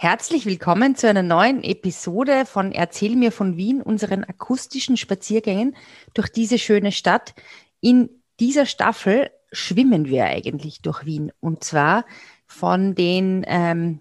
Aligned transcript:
Herzlich 0.00 0.46
willkommen 0.46 0.94
zu 0.94 1.08
einer 1.08 1.24
neuen 1.24 1.64
Episode 1.64 2.46
von 2.46 2.70
Erzähl 2.70 3.16
mir 3.16 3.32
von 3.32 3.56
Wien, 3.56 3.82
unseren 3.82 4.22
akustischen 4.22 4.96
Spaziergängen 4.96 5.74
durch 6.14 6.28
diese 6.28 6.56
schöne 6.56 6.92
Stadt. 6.92 7.34
In 7.80 8.08
dieser 8.38 8.64
Staffel 8.64 9.28
schwimmen 9.50 10.06
wir 10.06 10.26
eigentlich 10.26 10.82
durch 10.82 11.04
Wien 11.04 11.32
und 11.40 11.64
zwar 11.64 12.04
von 12.46 12.94
den 12.94 13.44
ähm, 13.48 14.00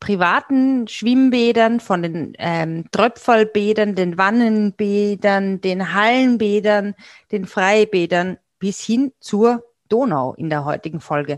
privaten 0.00 0.88
Schwimmbädern, 0.88 1.78
von 1.78 2.02
den 2.02 2.32
ähm, 2.36 2.86
Tröpfelbädern, 2.90 3.94
den 3.94 4.18
Wannenbädern, 4.18 5.60
den 5.60 5.94
Hallenbädern, 5.94 6.96
den 7.30 7.46
Freibädern 7.46 8.36
bis 8.58 8.80
hin 8.80 9.12
zur 9.20 9.62
Donau 9.88 10.34
in 10.34 10.50
der 10.50 10.64
heutigen 10.64 10.98
Folge. 10.98 11.36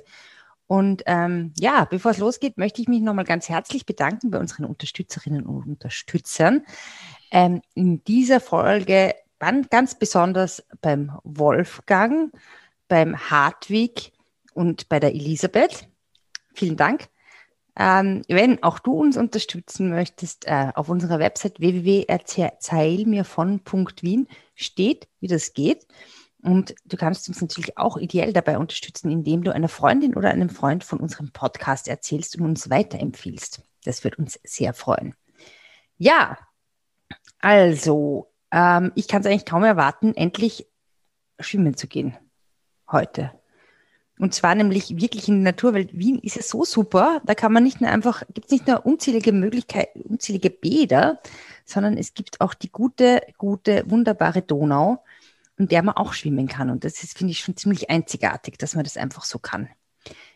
Und 0.71 1.03
ähm, 1.07 1.53
ja, 1.59 1.85
bevor 1.85 2.13
es 2.13 2.19
losgeht, 2.19 2.57
möchte 2.57 2.81
ich 2.81 2.87
mich 2.87 3.01
nochmal 3.01 3.25
ganz 3.25 3.49
herzlich 3.49 3.87
bedanken 3.87 4.31
bei 4.31 4.39
unseren 4.39 4.67
Unterstützerinnen 4.67 5.45
und 5.45 5.67
Unterstützern. 5.67 6.65
Ähm, 7.33 7.61
in 7.75 8.05
dieser 8.05 8.39
Folge 8.39 9.17
ganz 9.69 9.97
besonders 9.97 10.63
beim 10.81 11.11
Wolfgang, 11.25 12.33
beim 12.87 13.19
Hartwig 13.19 14.13
und 14.55 14.89
bei 14.89 15.01
der 15.01 15.13
Elisabeth. 15.13 15.89
Vielen 16.55 16.77
Dank. 16.77 17.09
Ähm, 17.77 18.23
wenn 18.29 18.63
auch 18.63 18.79
du 18.79 18.93
uns 18.93 19.17
unterstützen 19.17 19.91
möchtest, 19.91 20.47
äh, 20.47 20.71
auf 20.77 20.89
unserer 20.89 21.19
Website 21.19 21.59
www.erzählmirvon.wien 21.59 24.29
steht, 24.55 25.09
wie 25.19 25.27
das 25.27 25.53
geht. 25.53 25.89
Und 26.43 26.75
du 26.85 26.97
kannst 26.97 27.29
uns 27.29 27.41
natürlich 27.41 27.77
auch 27.77 27.97
ideell 27.97 28.33
dabei 28.33 28.59
unterstützen, 28.59 29.11
indem 29.11 29.43
du 29.43 29.53
einer 29.53 29.69
Freundin 29.69 30.15
oder 30.15 30.31
einem 30.31 30.49
Freund 30.49 30.85
von 30.85 30.99
unserem 31.01 31.33
Podcast 31.33 31.89
erzählst 31.89 32.37
und 32.37 32.45
uns 32.45 32.71
weiterempfiehlst. 32.71 33.63
Das 33.85 34.05
wird 34.05 34.19
uns 34.19 34.41
sehr 34.43 34.73
freuen. 34.73 35.15
Ja, 35.99 36.39
also, 37.41 38.33
ähm, 38.51 38.93
ich 38.95 39.09
kann 39.09 39.21
es 39.21 39.27
eigentlich 39.27 39.47
kaum 39.47 39.65
erwarten, 39.65 40.15
endlich 40.15 40.67
schwimmen 41.39 41.77
zu 41.77 41.87
gehen. 41.87 42.17
Heute. 42.91 43.33
Und 44.19 44.35
zwar 44.35 44.55
nämlich 44.55 44.97
wirklich 44.97 45.29
in 45.29 45.43
der 45.43 45.53
Natur, 45.53 45.73
weil 45.73 45.89
Wien 45.93 46.19
ist 46.19 46.37
ja 46.37 46.43
so 46.43 46.65
super. 46.65 47.23
Da 47.25 47.35
kann 47.35 47.53
man 47.53 47.65
nicht 47.65 47.81
nur 47.81 47.89
einfach, 47.91 48.23
gibt 48.35 48.47
es 48.47 48.53
nicht 48.53 48.67
nur 48.67 48.85
unzählige 48.85 49.33
Möglichkeiten, 49.33 50.03
unzählige 50.03 50.51
Bäder, 50.51 51.21
sondern 51.65 51.97
es 51.97 52.13
gibt 52.13 52.41
auch 52.43 52.53
die 52.53 52.71
gute, 52.71 53.23
gute, 53.39 53.85
wunderbare 53.87 54.43
Donau 54.43 55.03
in 55.61 55.69
der 55.69 55.83
man 55.83 55.95
auch 55.97 56.15
schwimmen 56.15 56.49
kann. 56.49 56.71
Und 56.71 56.85
das 56.85 57.05
ist, 57.05 57.19
finde 57.19 57.33
ich, 57.33 57.41
schon 57.41 57.55
ziemlich 57.55 57.91
einzigartig, 57.91 58.57
dass 58.57 58.75
man 58.75 58.83
das 58.83 58.97
einfach 58.97 59.25
so 59.25 59.39
kann. 59.39 59.69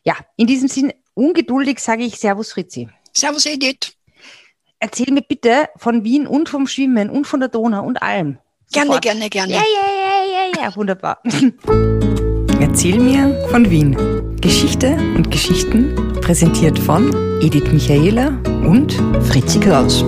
Ja, 0.05 0.15
in 0.37 0.47
diesem 0.47 0.69
Sinn, 0.69 0.93
ungeduldig 1.15 1.81
sage 1.81 2.05
ich 2.05 2.17
Servus 2.17 2.53
Fritzi. 2.53 2.91
Servus 3.13 3.47
Edith. 3.47 3.97
Erzähl 4.79 5.11
mir 5.11 5.23
bitte 5.23 5.71
von 5.77 6.05
Wien 6.05 6.27
und 6.27 6.51
vom 6.51 6.67
Schwimmen 6.67 7.09
und 7.09 7.27
von 7.27 7.41
der 7.41 7.49
Donau 7.49 7.85
und 7.85 8.03
allem. 8.03 8.39
Sofort. 8.67 9.01
Gerne, 9.01 9.31
gerne, 9.31 9.49
gerne. 9.49 9.53
Ja, 9.55 9.63
ja, 9.63 10.53
ja, 10.53 10.61
ja, 10.61 10.63
ja, 10.63 10.77
wunderbar. 10.77 11.23
Erzähl 12.61 13.01
mir 13.01 13.49
von 13.51 13.71
Wien. 13.71 13.97
Geschichte 14.43 14.95
und 15.17 15.31
Geschichten 15.31 15.95
präsentiert 16.21 16.79
von 16.79 17.41
Edith 17.41 17.73
Michaela 17.73 18.29
und 18.67 18.93
Fritzi 19.23 19.59
Kraus. 19.59 20.05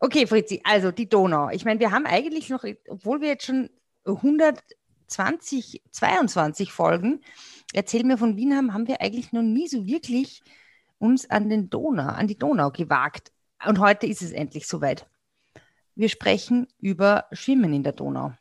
Okay, 0.00 0.26
Fritzi, 0.26 0.60
also 0.64 0.90
die 0.90 1.08
Donau. 1.08 1.48
Ich 1.50 1.64
meine, 1.64 1.80
wir 1.80 1.90
haben 1.90 2.06
eigentlich 2.06 2.50
noch, 2.50 2.64
obwohl 2.88 3.20
wir 3.20 3.28
jetzt 3.28 3.46
schon 3.46 3.70
120, 4.04 5.82
22 5.90 6.72
Folgen 6.72 7.20
Erzähl 7.72 8.04
mir 8.04 8.16
von 8.16 8.36
Wien 8.36 8.54
haben, 8.54 8.72
haben 8.72 8.86
wir 8.86 9.00
eigentlich 9.00 9.32
noch 9.32 9.42
nie 9.42 9.68
so 9.68 9.86
wirklich 9.86 10.42
uns 10.98 11.28
an 11.28 11.48
den 11.48 11.68
Donau, 11.68 12.04
an 12.04 12.26
die 12.26 12.38
Donau 12.38 12.70
gewagt. 12.70 13.32
Und 13.66 13.80
heute 13.80 14.06
ist 14.06 14.22
es 14.22 14.32
endlich 14.32 14.66
soweit. 14.66 15.06
Wir 15.94 16.08
sprechen 16.08 16.68
über 16.78 17.26
Schwimmen 17.32 17.72
in 17.72 17.82
der 17.82 17.92
Donau. 17.92 18.32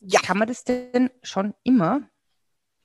Ja. 0.00 0.20
Kann 0.20 0.38
man 0.38 0.48
das 0.48 0.64
denn 0.64 1.10
schon 1.22 1.54
immer? 1.62 2.02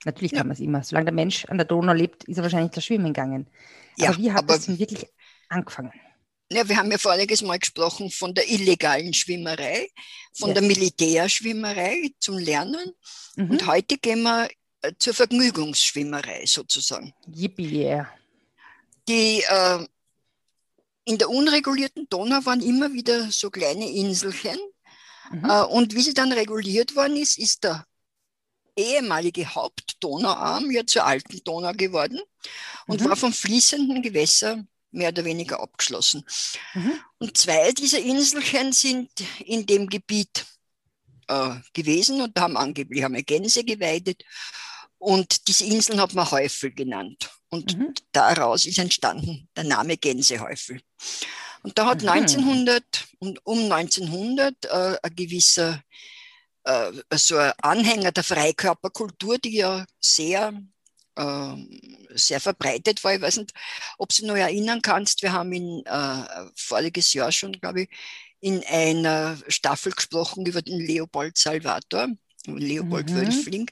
Natürlich 0.06 0.32
kann 0.32 0.40
ja. 0.40 0.44
man 0.46 0.54
es 0.54 0.60
immer. 0.60 0.84
Solange 0.84 1.06
der 1.06 1.14
Mensch 1.14 1.46
an 1.46 1.58
der 1.58 1.66
Donau 1.66 1.94
lebt, 1.94 2.24
ist 2.26 2.38
er 2.38 2.44
wahrscheinlich 2.44 2.72
da 2.72 2.82
schwimmen 2.82 3.08
gegangen. 3.08 3.50
Ja, 3.98 4.10
aber 4.10 4.18
wie 4.18 4.32
hat 4.32 4.44
aber 4.44 4.56
das 4.56 4.66
denn 4.66 4.80
wirklich 4.80 5.08
angefangen? 5.50 5.92
Ja, 6.54 6.68
wir 6.68 6.76
haben 6.76 6.92
ja 6.92 6.98
voriges 6.98 7.42
Mal 7.42 7.60
gesprochen 7.60 8.12
von 8.12 8.34
der 8.34 8.50
illegalen 8.50 9.14
Schwimmerei, 9.14 9.90
von 10.34 10.50
yes. 10.50 10.60
der 10.60 10.68
Militärschwimmerei 10.68 12.12
zum 12.20 12.38
Lernen. 12.38 12.92
Mhm. 13.38 13.52
Und 13.52 13.68
heute 13.68 13.98
gehen 13.98 14.24
wir 14.24 14.50
äh, 14.82 14.92
zur 15.00 15.14
Vergnügungsschwimmerei 15.14 16.44
sozusagen. 16.46 17.14
Yippie, 17.34 17.84
yeah. 17.84 18.12
Die 19.08 19.44
äh, 19.48 19.86
in 21.06 21.18
der 21.18 21.30
unregulierten 21.30 22.10
Donau 22.10 22.46
waren 22.46 22.62
immer 22.62 22.92
wieder 22.92 23.32
so 23.32 23.50
kleine 23.50 23.90
Inselchen. 23.90 24.60
Mhm. 25.32 25.50
Äh, 25.50 25.64
und 25.64 25.96
wie 25.96 26.02
sie 26.02 26.14
dann 26.14 26.34
reguliert 26.34 26.98
worden 26.98 27.16
ist, 27.16 27.38
ist 27.38 27.64
der 27.64 27.86
ehemalige 28.76 29.56
Hauptdonauarm 29.56 30.70
ja 30.70 30.86
zur 30.86 31.06
alten 31.06 31.42
Donau 31.46 31.72
geworden 31.72 32.20
und 32.88 33.00
mhm. 33.00 33.06
war 33.06 33.16
vom 33.16 33.32
fließenden 33.32 34.02
Gewässer 34.02 34.66
mehr 34.92 35.10
oder 35.10 35.26
weniger 35.26 35.60
abgeschlossen. 35.60 36.26
Mhm. 36.74 36.94
Und 37.20 37.38
zwei 37.38 37.72
dieser 37.72 38.00
Inselchen 38.00 38.74
sind 38.74 39.10
in 39.40 39.66
dem 39.66 39.88
Gebiet 39.88 40.46
äh, 41.28 41.56
gewesen 41.74 42.22
und 42.22 42.38
da 42.38 42.42
haben 42.42 42.58
angeblich 42.58 43.04
haben 43.04 43.16
Gänse 43.26 43.64
geweidet. 43.64 44.24
Und 44.98 45.48
diese 45.48 45.66
Inseln 45.66 46.00
hat 46.00 46.14
man 46.14 46.30
Häufel 46.30 46.72
genannt. 46.72 47.32
Und 47.50 47.78
mhm. 47.78 47.94
daraus 48.12 48.66
ist 48.66 48.78
entstanden 48.78 49.50
der 49.56 49.64
Name 49.64 49.98
Gänsehäufel. 49.98 50.82
Und 51.64 51.78
da 51.78 51.88
hat 51.88 52.02
mhm. 52.02 52.10
1900 52.10 52.84
und 53.20 53.46
um 53.46 53.72
1900 53.72 54.66
äh, 54.66 54.98
ein 55.02 55.16
gewisser 55.16 55.82
äh, 56.64 56.92
so 57.16 57.38
ein 57.38 57.52
Anhänger 57.62 58.12
der 58.12 58.24
Freikörperkultur, 58.24 59.38
die 59.38 59.58
ja 59.58 59.86
sehr 60.00 60.54
sehr 62.14 62.40
verbreitet 62.40 63.04
war. 63.04 63.14
Ich 63.14 63.22
weiß 63.22 63.38
nicht, 63.38 63.54
ob 63.98 64.10
du 64.10 64.26
noch 64.26 64.36
erinnern 64.36 64.82
kannst. 64.82 65.22
Wir 65.22 65.34
haben 65.34 65.52
in 65.52 65.84
äh, 65.86 66.24
voriges 66.56 67.14
Jahr 67.14 67.32
schon, 67.32 67.54
glaube 67.54 67.84
ich, 67.84 67.90
in 68.40 68.64
einer 68.68 69.38
Staffel 69.48 69.92
gesprochen 69.92 70.46
über 70.46 70.62
den 70.62 70.80
Leopold 70.80 71.38
Salvator, 71.38 72.08
Leopold 72.48 73.10
mhm. 73.10 73.16
Wölfling, 73.16 73.68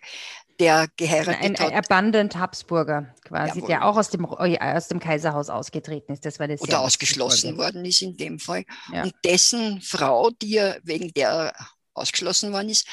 der 0.59 0.87
geheiratet 0.95 1.41
ein, 1.41 1.55
ein, 1.55 1.71
ein 1.71 1.77
Abandoned 1.77 2.35
Habsburger 2.35 3.15
quasi, 3.23 3.59
Jawohl. 3.59 3.67
der 3.67 3.85
auch 3.85 3.97
aus 3.97 4.09
dem, 4.09 4.25
aus 4.25 4.87
dem 4.87 4.99
Kaiserhaus 4.99 5.49
ausgetreten 5.49 6.13
ist. 6.13 6.25
Das 6.25 6.39
war 6.39 6.47
das 6.47 6.61
Oder 6.61 6.81
ausgeschlossen 6.81 7.57
worden 7.57 7.85
ist 7.85 8.01
in 8.01 8.17
dem 8.17 8.39
Fall. 8.39 8.65
Ja. 8.93 9.03
Und 9.03 9.13
dessen 9.23 9.81
Frau, 9.81 10.29
die 10.29 10.57
er 10.57 10.79
wegen 10.83 11.13
der 11.13 11.53
ausgeschlossen 11.99 12.51
worden 12.51 12.69
ist, 12.69 12.87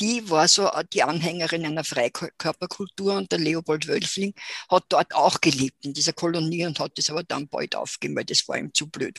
die 0.00 0.28
war 0.28 0.48
so 0.48 0.70
die 0.92 1.02
Anhängerin 1.02 1.64
einer 1.64 1.84
Freikörperkultur 1.84 3.14
und 3.14 3.32
der 3.32 3.38
Leopold 3.38 3.88
Wölfling 3.88 4.34
hat 4.70 4.84
dort 4.88 5.14
auch 5.14 5.40
gelebt 5.40 5.84
in 5.84 5.94
dieser 5.94 6.12
Kolonie 6.12 6.66
und 6.66 6.78
hat 6.80 6.92
das 6.96 7.10
aber 7.10 7.22
dann 7.22 7.48
bald 7.48 7.74
aufgegeben, 7.76 8.16
weil 8.16 8.24
das 8.24 8.46
war 8.48 8.58
ihm 8.58 8.72
zu 8.74 8.88
blöd. 8.88 9.18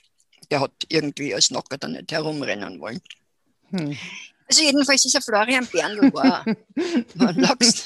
Der 0.52 0.62
hat 0.62 0.72
irgendwie 0.88 1.34
als 1.34 1.52
Nocker 1.52 1.78
da 1.78 1.88
nicht 1.88 2.12
herumrennen 2.12 2.80
wollen. 2.80 3.02
Hm. 3.72 3.98
Also 4.50 4.64
jedenfalls 4.64 5.04
dieser 5.04 5.22
Florian 5.22 5.68
Berndl 5.68 6.12
war. 6.12 6.44
lachst. 7.36 7.86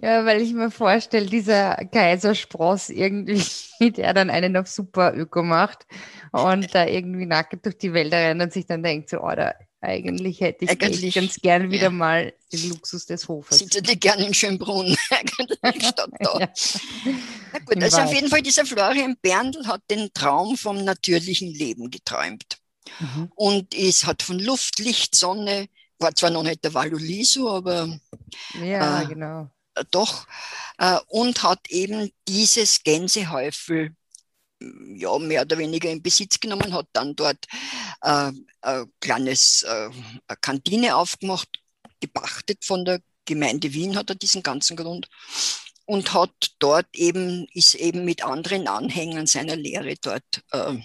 Ja, 0.00 0.24
weil 0.24 0.40
ich 0.40 0.52
mir 0.52 0.70
vorstelle, 0.70 1.26
dieser 1.26 1.74
Kaiserspross 1.74 2.90
irgendwie, 2.90 3.42
der 3.90 4.14
dann 4.14 4.30
einen 4.30 4.56
auf 4.56 4.68
super 4.68 5.12
Öko 5.16 5.42
macht 5.42 5.84
und 6.30 6.72
da 6.72 6.86
irgendwie 6.86 7.26
nackt 7.26 7.66
durch 7.66 7.76
die 7.76 7.92
Wälder 7.92 8.18
rennt 8.18 8.40
und 8.40 8.52
sich 8.52 8.66
dann 8.66 8.84
denkt, 8.84 9.10
so, 9.10 9.20
oh, 9.20 9.34
da 9.34 9.52
eigentlich 9.82 10.40
hätte 10.40 10.64
ich 10.64 10.70
eigentlich, 10.70 11.14
ganz 11.14 11.36
gern 11.40 11.70
wieder 11.72 11.84
ja. 11.84 11.90
mal 11.90 12.32
den 12.52 12.68
Luxus 12.68 13.04
des 13.04 13.26
Hofes. 13.26 13.58
Sitze 13.58 13.82
die 13.82 13.98
gerne 13.98 14.26
in 14.26 14.32
Schönbrunn, 14.32 14.96
eigentlich 15.10 15.58
statt 15.88 16.10
da. 16.20 16.38
ja. 16.40 16.48
Na 17.52 17.58
gut, 17.58 17.82
also 17.82 17.98
auf 17.98 18.14
jeden 18.14 18.28
Fall, 18.28 18.42
dieser 18.42 18.64
Florian 18.64 19.16
Berndl 19.20 19.66
hat 19.66 19.82
den 19.90 20.12
Traum 20.14 20.56
vom 20.56 20.84
natürlichen 20.84 21.52
Leben 21.52 21.90
geträumt. 21.90 22.58
Mhm. 23.00 23.32
Und 23.34 23.74
es 23.74 24.06
hat 24.06 24.22
von 24.22 24.38
Luft, 24.38 24.78
Licht, 24.78 25.16
Sonne, 25.16 25.68
war 25.98 26.14
zwar 26.14 26.30
noch 26.30 26.44
nicht 26.44 26.62
der 26.62 26.74
Valuliso, 26.74 27.50
aber 27.50 27.98
ja, 28.62 29.02
äh, 29.02 29.06
genau. 29.06 29.50
doch, 29.90 30.28
äh, 30.78 30.98
und 31.08 31.42
hat 31.42 31.70
eben 31.70 32.12
dieses 32.28 32.84
Gänsehäufel 32.84 33.96
ja, 34.96 35.18
mehr 35.18 35.42
oder 35.42 35.58
weniger 35.58 35.90
in 35.90 36.02
Besitz 36.02 36.40
genommen, 36.40 36.72
hat 36.72 36.86
dann 36.92 37.16
dort 37.16 37.46
äh, 38.02 38.32
ein 38.62 38.92
kleines 39.00 39.62
äh, 39.62 39.90
eine 40.26 40.36
Kantine 40.40 40.96
aufgemacht, 40.96 41.48
gepachtet 42.00 42.64
von 42.64 42.84
der 42.84 43.00
Gemeinde 43.24 43.72
Wien 43.72 43.96
hat 43.96 44.10
er 44.10 44.16
diesen 44.16 44.42
ganzen 44.42 44.76
Grund 44.76 45.08
und 45.84 46.12
hat 46.12 46.52
dort 46.58 46.88
eben, 46.94 47.46
ist 47.52 47.74
eben 47.74 48.04
mit 48.04 48.24
anderen 48.24 48.66
Anhängern 48.68 49.26
seiner 49.26 49.56
Lehre 49.56 49.94
dort, 50.00 50.42
äh, 50.50 50.78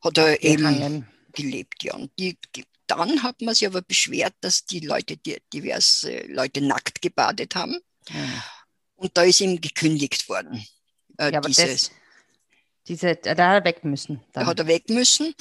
hat 0.00 0.18
er 0.18 0.42
eben 0.42 1.06
gelebt, 1.32 1.82
ja. 1.82 1.94
Und 1.94 2.12
die, 2.18 2.38
dann 2.86 3.22
hat 3.22 3.40
man 3.40 3.54
sich 3.54 3.66
aber 3.66 3.82
beschwert, 3.82 4.34
dass 4.40 4.66
die 4.66 4.80
Leute, 4.80 5.16
die 5.16 5.38
diverse 5.52 6.20
Leute 6.26 6.60
nackt 6.60 7.00
gebadet 7.00 7.54
haben. 7.54 7.78
Ja. 8.10 8.44
Und 8.96 9.16
da 9.16 9.22
ist 9.22 9.40
ihm 9.40 9.60
gekündigt 9.60 10.28
worden. 10.28 10.64
Äh, 11.18 11.32
ja, 11.32 11.38
aber 11.38 11.48
dieses. 11.48 11.88
Das, 11.88 11.90
diese, 12.86 13.16
da 13.16 13.30
hat 13.30 13.38
er 13.38 13.64
weg 13.64 13.84
müssen. 13.84 14.20
Dann. 14.32 14.44
Da 14.44 14.46
hat 14.46 14.58
er 14.58 14.66
weg 14.66 14.88
müssen 14.90 15.34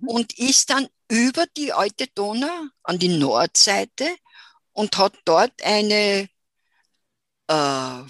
mhm. 0.00 0.08
und 0.08 0.38
ist 0.38 0.70
dann 0.70 0.88
über 1.10 1.46
die 1.56 1.72
alte 1.72 2.06
Donau 2.14 2.66
an 2.82 2.98
die 2.98 3.08
Nordseite 3.08 4.08
und 4.72 4.96
hat 4.98 5.14
dort 5.24 5.62
eine 5.62 6.28
äh, 7.48 8.02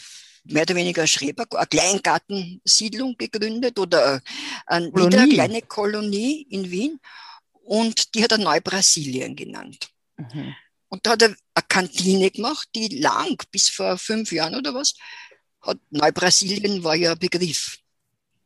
mehr 0.44 0.62
oder 0.62 0.74
weniger 0.74 1.06
Schreber, 1.06 1.46
eine 1.50 1.66
Kleingartensiedlung 1.66 3.16
gegründet 3.16 3.78
oder 3.78 4.20
eine, 4.66 4.86
wieder 4.92 5.20
eine 5.20 5.32
kleine 5.32 5.62
Kolonie 5.62 6.42
in 6.50 6.70
Wien 6.70 7.00
und 7.64 8.14
die 8.14 8.22
hat 8.22 8.32
er 8.32 8.38
Neubrasilien 8.38 9.36
genannt. 9.36 9.88
Mhm. 10.16 10.54
Und 10.88 11.06
da 11.06 11.12
hat 11.12 11.22
er 11.22 11.28
eine 11.28 11.66
Kantine 11.68 12.30
gemacht, 12.30 12.68
die 12.74 13.00
lang, 13.00 13.42
bis 13.50 13.68
vor 13.68 13.96
fünf 13.96 14.32
Jahren 14.32 14.54
oder 14.54 14.74
was, 14.74 14.94
hat 15.60 15.78
Neubrasilien 15.90 16.82
war 16.84 16.96
ja 16.96 17.12
ein 17.12 17.18
Begriff. 17.18 17.78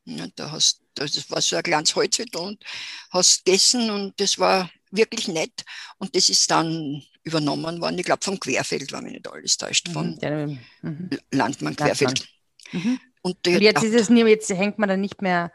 Ja, 0.07 0.27
da 0.37 0.51
hast, 0.53 0.81
das 0.95 1.31
war 1.31 1.41
so 1.41 1.57
ein 1.57 1.63
kleines 1.63 1.95
Holzhütte 1.95 2.39
und 2.39 2.65
hast 3.11 3.45
gegessen 3.45 3.91
und 3.91 4.21
das 4.21 4.39
war 4.39 4.71
wirklich 4.91 5.29
nett. 5.29 5.65
Und 5.99 6.15
das 6.15 6.29
ist 6.29 6.51
dann 6.51 7.03
übernommen 7.25 7.81
worden, 7.81 7.99
ich 7.99 8.05
glaube 8.05 8.25
vom 8.25 8.39
Querfeld, 8.39 8.93
war 8.93 9.03
mir 9.03 9.11
nicht 9.11 9.29
alles 9.29 9.57
täuscht, 9.59 9.89
von 9.89 10.19
mhm, 10.23 10.61
mhm. 10.83 11.11
Landmann 11.33 11.75
Querfeld. 11.75 12.29
Mhm. 12.73 13.01
Und, 13.23 13.49
und, 13.49 13.61
jetzt, 13.61 13.83
ist 13.83 13.95
es 13.95 14.09
nie, 14.09 14.25
jetzt 14.25 14.49
hängt 14.51 14.79
man 14.79 14.89
da 14.89 14.97
nicht 14.97 15.23
mehr 15.23 15.53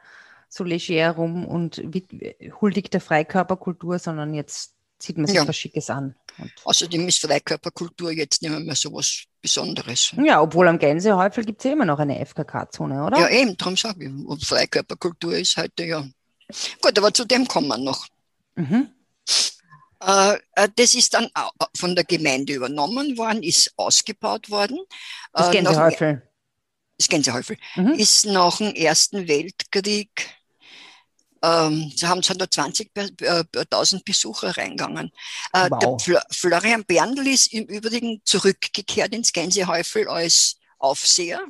so 0.50 0.66
leger 0.66 1.12
rum 1.12 1.46
und 1.46 1.82
huldigt 2.60 2.94
der 2.94 3.00
Freikörperkultur, 3.00 4.00
sondern 4.00 4.34
jetzt 4.34 4.76
zieht 5.02 5.18
man 5.18 5.28
sich 5.28 5.36
ja. 5.36 5.48
was 5.48 5.58
Schickes 5.58 5.90
an. 5.90 6.16
Und 6.38 6.52
Außerdem 6.64 7.08
ist 7.08 7.20
Freikörperkultur 7.20 8.12
jetzt 8.12 8.42
nicht 8.42 8.58
mehr 8.60 8.76
so 8.76 8.94
was 8.94 9.24
Besonderes. 9.42 10.14
Ja, 10.24 10.42
obwohl 10.42 10.68
am 10.68 10.80
Gänsehäufel 10.80 11.44
gibt 11.44 11.60
es 11.60 11.66
ja 11.66 11.74
immer 11.74 11.86
noch 11.86 12.00
eine 12.00 12.24
FKK-Zone, 12.26 13.04
oder? 13.04 13.20
Ja, 13.20 13.30
eben, 13.30 13.58
darum 13.58 13.76
sage 13.76 14.06
ich. 14.06 14.26
Und 14.26 14.44
Freikörperkultur 14.46 15.36
ist 15.36 15.58
heute 15.58 15.86
ja. 15.86 16.06
Gut, 16.82 16.98
aber 16.98 17.14
zu 17.14 17.26
dem 17.26 17.48
kommen 17.48 17.68
wir 17.68 17.78
noch. 17.78 18.08
Mhm. 18.56 18.90
Äh, 20.04 20.36
äh 20.56 20.70
das 20.76 20.96
ist 20.96 21.14
dann 21.14 21.30
von 21.76 21.96
der 21.96 22.04
Gemeinde 22.04 22.54
übernommen 22.54 23.18
worden, 23.18 23.44
ist 23.44 23.74
ausgebaut 23.78 24.50
worden. 24.50 24.80
Das 25.34 25.50
äh, 25.50 25.52
Gänsehäufel. 25.52 26.22
Das 26.98 27.08
Gänsehäufel. 27.08 27.58
Mhm. 27.76 27.94
Ist 27.94 28.26
nach 28.26 28.58
dem 28.58 28.74
Ersten 28.76 29.28
Weltkrieg 29.28 30.10
ähm, 31.44 31.92
sie 31.96 32.08
haben 32.08 32.22
120.000 32.22 33.96
äh, 33.96 34.02
Besucher 34.06 34.58
reingegangen. 34.58 35.12
Äh, 35.54 35.70
wow. 35.70 36.04
Der 36.04 36.24
Florian 36.32 36.84
Berndl 36.86 37.28
ist 37.28 37.54
im 37.54 37.66
Übrigen 37.66 38.22
zurückgekehrt 38.26 39.14
ins 39.14 39.34
Gänsehäufel 39.34 40.08
als 40.08 40.58
Aufseher. 40.78 41.42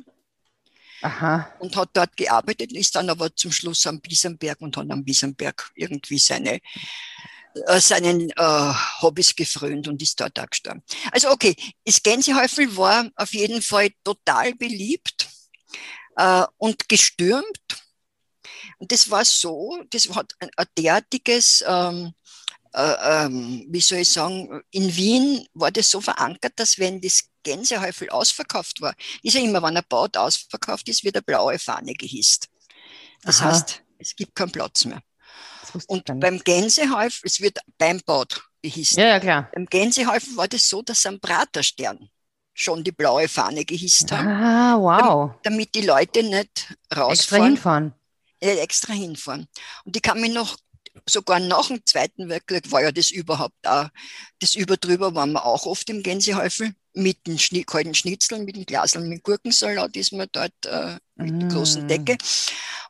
Aha. 1.02 1.52
Und 1.58 1.76
hat 1.76 1.90
dort 1.94 2.16
gearbeitet, 2.16 2.72
ist 2.72 2.94
dann 2.94 3.10
aber 3.10 3.34
zum 3.34 3.50
Schluss 3.50 3.86
am 3.86 4.00
Biesenberg 4.00 4.60
und 4.60 4.76
hat 4.76 4.90
am 4.90 5.04
Biesenberg 5.04 5.70
irgendwie 5.74 6.18
seine 6.18 6.60
äh, 7.66 7.80
seinen 7.80 8.30
äh, 8.30 8.72
Hobbys 9.02 9.34
gefrönt 9.34 9.88
und 9.88 10.00
ist 10.00 10.18
dort 10.20 10.38
auch 10.38 10.48
gestorben. 10.48 10.82
Also 11.10 11.30
okay, 11.30 11.54
das 11.84 12.02
Gänsehäufel 12.02 12.76
war 12.76 13.10
auf 13.16 13.34
jeden 13.34 13.60
Fall 13.60 13.90
total 14.04 14.54
beliebt 14.54 15.28
äh, 16.16 16.44
und 16.56 16.88
gestürmt 16.88 17.58
und 18.82 18.90
das 18.90 19.08
war 19.08 19.24
so, 19.24 19.80
das 19.90 20.08
hat 20.08 20.34
ein, 20.40 20.50
ein 20.56 20.66
derartiges, 20.76 21.62
ähm, 21.64 22.12
äh, 22.72 22.94
ähm, 23.04 23.64
wie 23.68 23.80
soll 23.80 23.98
ich 23.98 24.08
sagen, 24.08 24.60
in 24.72 24.96
Wien 24.96 25.46
war 25.54 25.70
das 25.70 25.88
so 25.88 26.00
verankert, 26.00 26.54
dass 26.56 26.80
wenn 26.80 27.00
das 27.00 27.22
Gänsehäufel 27.44 28.10
ausverkauft 28.10 28.80
war, 28.80 28.92
ist 29.22 29.34
ja 29.34 29.40
immer, 29.40 29.62
wenn 29.62 29.76
er 29.76 29.82
baut 29.82 30.16
ausverkauft 30.16 30.88
ist, 30.88 31.04
wird 31.04 31.14
eine 31.14 31.22
blaue 31.22 31.60
Fahne 31.60 31.94
gehisst. 31.94 32.48
Das 33.22 33.40
Aha. 33.40 33.52
heißt, 33.52 33.84
es 33.98 34.16
gibt 34.16 34.34
keinen 34.34 34.50
Platz 34.50 34.84
mehr. 34.84 35.00
Und 35.86 36.04
beim 36.18 36.40
Gänsehäufel, 36.40 37.20
es 37.22 37.40
wird 37.40 37.60
beim 37.78 38.00
Bad 38.04 38.42
gehisst. 38.62 38.96
Ja, 38.96 39.06
ja, 39.06 39.20
klar. 39.20 39.48
Beim 39.54 39.66
Gänsehäufel 39.66 40.36
war 40.36 40.48
das 40.48 40.68
so, 40.68 40.82
dass 40.82 41.06
am 41.06 41.20
Praterstern 41.20 42.10
schon 42.52 42.82
die 42.82 42.90
blaue 42.90 43.28
Fahne 43.28 43.64
gehisst 43.64 44.10
haben. 44.10 44.26
Ah, 44.26 44.76
wow. 44.76 45.30
Damit, 45.44 45.72
die 45.72 45.82
Leute 45.82 46.24
nicht 46.24 46.74
rausfahren. 46.92 47.12
Extra 47.12 47.44
hinfahren 47.44 47.94
extra 48.42 48.92
hinfahren. 48.92 49.48
Und 49.84 49.96
ich 49.96 50.02
kann 50.02 50.20
mich 50.20 50.32
noch, 50.32 50.56
sogar 51.08 51.40
nach 51.40 51.68
dem 51.68 51.84
Zweiten 51.84 52.28
Weltkrieg 52.28 52.70
war 52.70 52.82
ja 52.82 52.92
das 52.92 53.10
überhaupt 53.10 53.66
auch, 53.66 53.88
das 54.40 54.54
Überdrüber 54.54 55.14
waren 55.14 55.32
wir 55.32 55.44
auch 55.44 55.66
oft 55.66 55.88
im 55.90 56.02
Gänsehäufel 56.02 56.74
mit 56.94 57.26
den 57.26 57.38
Schni 57.38 57.64
kalten 57.64 57.94
Schnitzeln, 57.94 58.44
mit 58.44 58.56
den 58.56 58.66
Glaseln, 58.66 59.08
mit 59.08 59.22
Gurkensalat 59.22 59.96
ist 59.96 60.12
man 60.12 60.28
dort 60.30 60.52
äh, 60.66 60.98
mit 61.16 61.34
mm. 61.34 61.38
der 61.40 61.48
großen 61.48 61.84
mm. 61.84 61.88
Decke. 61.88 62.18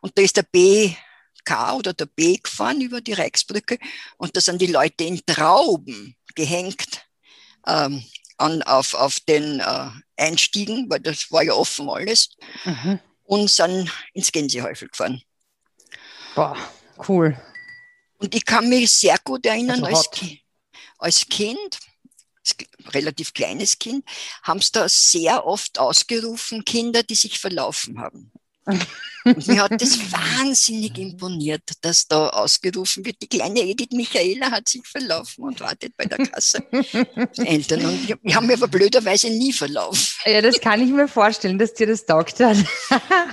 Und 0.01 0.19
da 0.19 0.23
ist 0.23 0.37
der 0.37 0.43
BK 0.43 1.75
oder 1.75 1.93
der 1.93 2.07
B 2.07 2.37
gefahren 2.37 2.81
über 2.81 3.01
die 3.01 3.13
Reichsbrücke 3.13 3.79
und 4.17 4.37
da 4.37 4.41
sind 4.41 4.61
die 4.61 4.67
Leute 4.67 5.05
in 5.05 5.21
Trauben 5.25 6.17
gehängt 6.35 7.07
ähm, 7.67 8.03
an, 8.39 8.63
auf, 8.63 8.95
auf 8.95 9.21
den 9.21 9.61
äh, 9.61 9.91
Einstiegen, 10.17 10.89
weil 10.91 11.01
das 11.01 11.31
war 11.31 11.43
ja 11.43 11.53
offen 11.55 11.89
alles, 11.89 12.31
mhm. 12.65 12.99
und 13.25 13.51
sind 13.51 13.91
ins 14.15 14.33
Gänsehäufel 14.33 14.89
gefahren. 14.89 15.23
Boah, 16.35 16.57
cool. 17.09 17.37
Und 18.19 18.35
ich 18.35 18.45
kann 18.45 18.69
mich 18.69 18.91
sehr 18.91 19.19
gut 19.25 19.45
erinnern, 19.45 19.85
also 19.85 19.97
als, 19.97 20.11
Ki 20.11 20.41
als 20.99 21.27
Kind, 21.29 21.79
als 22.39 22.57
relativ 22.95 23.35
kleines 23.35 23.79
Kind, 23.79 24.05
haben 24.43 24.61
es 24.61 24.71
da 24.71 24.89
sehr 24.89 25.45
oft 25.45 25.79
ausgerufen, 25.79 26.65
Kinder, 26.65 27.03
die 27.03 27.17
sich 27.17 27.39
verlaufen 27.39 27.99
haben. 27.99 28.31
Und 29.25 29.47
mir 29.49 29.63
hat 29.63 29.81
das 29.81 29.99
wahnsinnig 30.13 30.97
imponiert, 30.99 31.63
dass 31.81 32.07
da 32.07 32.29
ausgerufen 32.29 33.05
wird, 33.05 33.17
die 33.21 33.29
kleine 33.29 33.61
Edith 33.61 33.91
Michaela 33.91 34.51
hat 34.53 34.69
sich 34.69 34.87
verlaufen 34.87 35.45
und 35.45 35.61
wartet 35.61 35.97
bei 35.97 36.05
der 36.05 36.19
Kasse. 36.19 36.65
Eltern. 37.39 37.87
Und 37.87 38.09
wir 38.23 38.35
haben 38.35 38.47
mir 38.47 38.55
aber 38.55 38.69
blöderweise 38.69 39.31
nie 39.31 39.53
verlaufen. 39.53 40.15
Ja, 40.25 40.41
das 40.41 40.61
kann 40.61 40.81
ich 40.81 40.91
mir 40.91 41.09
vorstellen, 41.09 41.59
dass 41.59 41.75
dir 41.75 41.89
das 41.89 42.07
taugt 42.07 42.39
hat. 42.41 42.57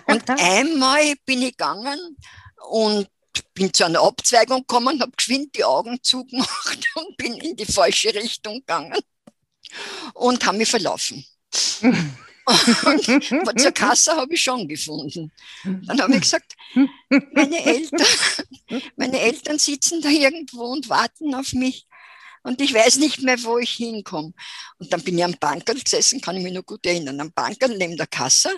Und 0.08 0.30
einmal 0.30 1.14
bin 1.26 1.44
ich 1.44 1.52
gegangen 1.52 2.18
und 2.70 3.08
bin 3.54 3.74
zu 3.74 3.86
einer 3.86 4.02
Abzweigung 4.02 4.62
gekommen, 4.62 5.02
habe 5.02 5.12
geschwind 5.16 5.56
die 5.56 5.64
Augen 5.64 6.00
zugemacht 6.02 6.88
und 6.96 7.18
bin 7.18 7.34
in 7.36 7.56
die 7.56 7.66
falsche 7.66 8.14
Richtung 8.14 8.56
gegangen 8.60 8.94
und 10.14 10.46
habe 10.46 10.58
mich 10.58 10.70
verlaufen. 10.70 11.26
und 11.82 13.60
zur 13.60 13.72
Kasse 13.72 14.16
habe 14.16 14.34
ich 14.34 14.42
schon 14.42 14.68
gefunden. 14.68 15.32
Dann 15.64 16.02
habe 16.02 16.16
ich 16.16 16.22
gesagt, 16.22 16.56
meine 17.10 17.64
Eltern, 17.64 18.08
meine 18.96 19.20
Eltern 19.20 19.60
sitzen 19.60 20.02
da 20.02 20.10
irgendwo 20.10 20.64
und 20.64 20.90
warten 20.90 21.36
auf 21.36 21.54
mich 21.54 21.86
und 22.44 22.62
ich 22.62 22.74
weiß 22.74 22.98
nicht 22.98 23.22
mehr, 23.22 23.42
wo 23.44 23.58
ich 23.58 23.72
hinkomme. 23.72 24.34
Und 24.78 24.94
dann 24.94 25.02
bin 25.02 25.18
ich 25.18 25.24
am 25.24 25.36
Bankerl 25.40 25.80
gesessen, 25.80 26.22
kann 26.22 26.38
ich 26.38 26.44
mich 26.44 26.54
noch 26.54 26.66
gut 26.66 26.86
erinnern, 26.86 27.20
am 27.20 27.32
Bankerl 27.32 27.78
neben 27.78 27.98
der 27.98 28.08
Kasse 28.08 28.50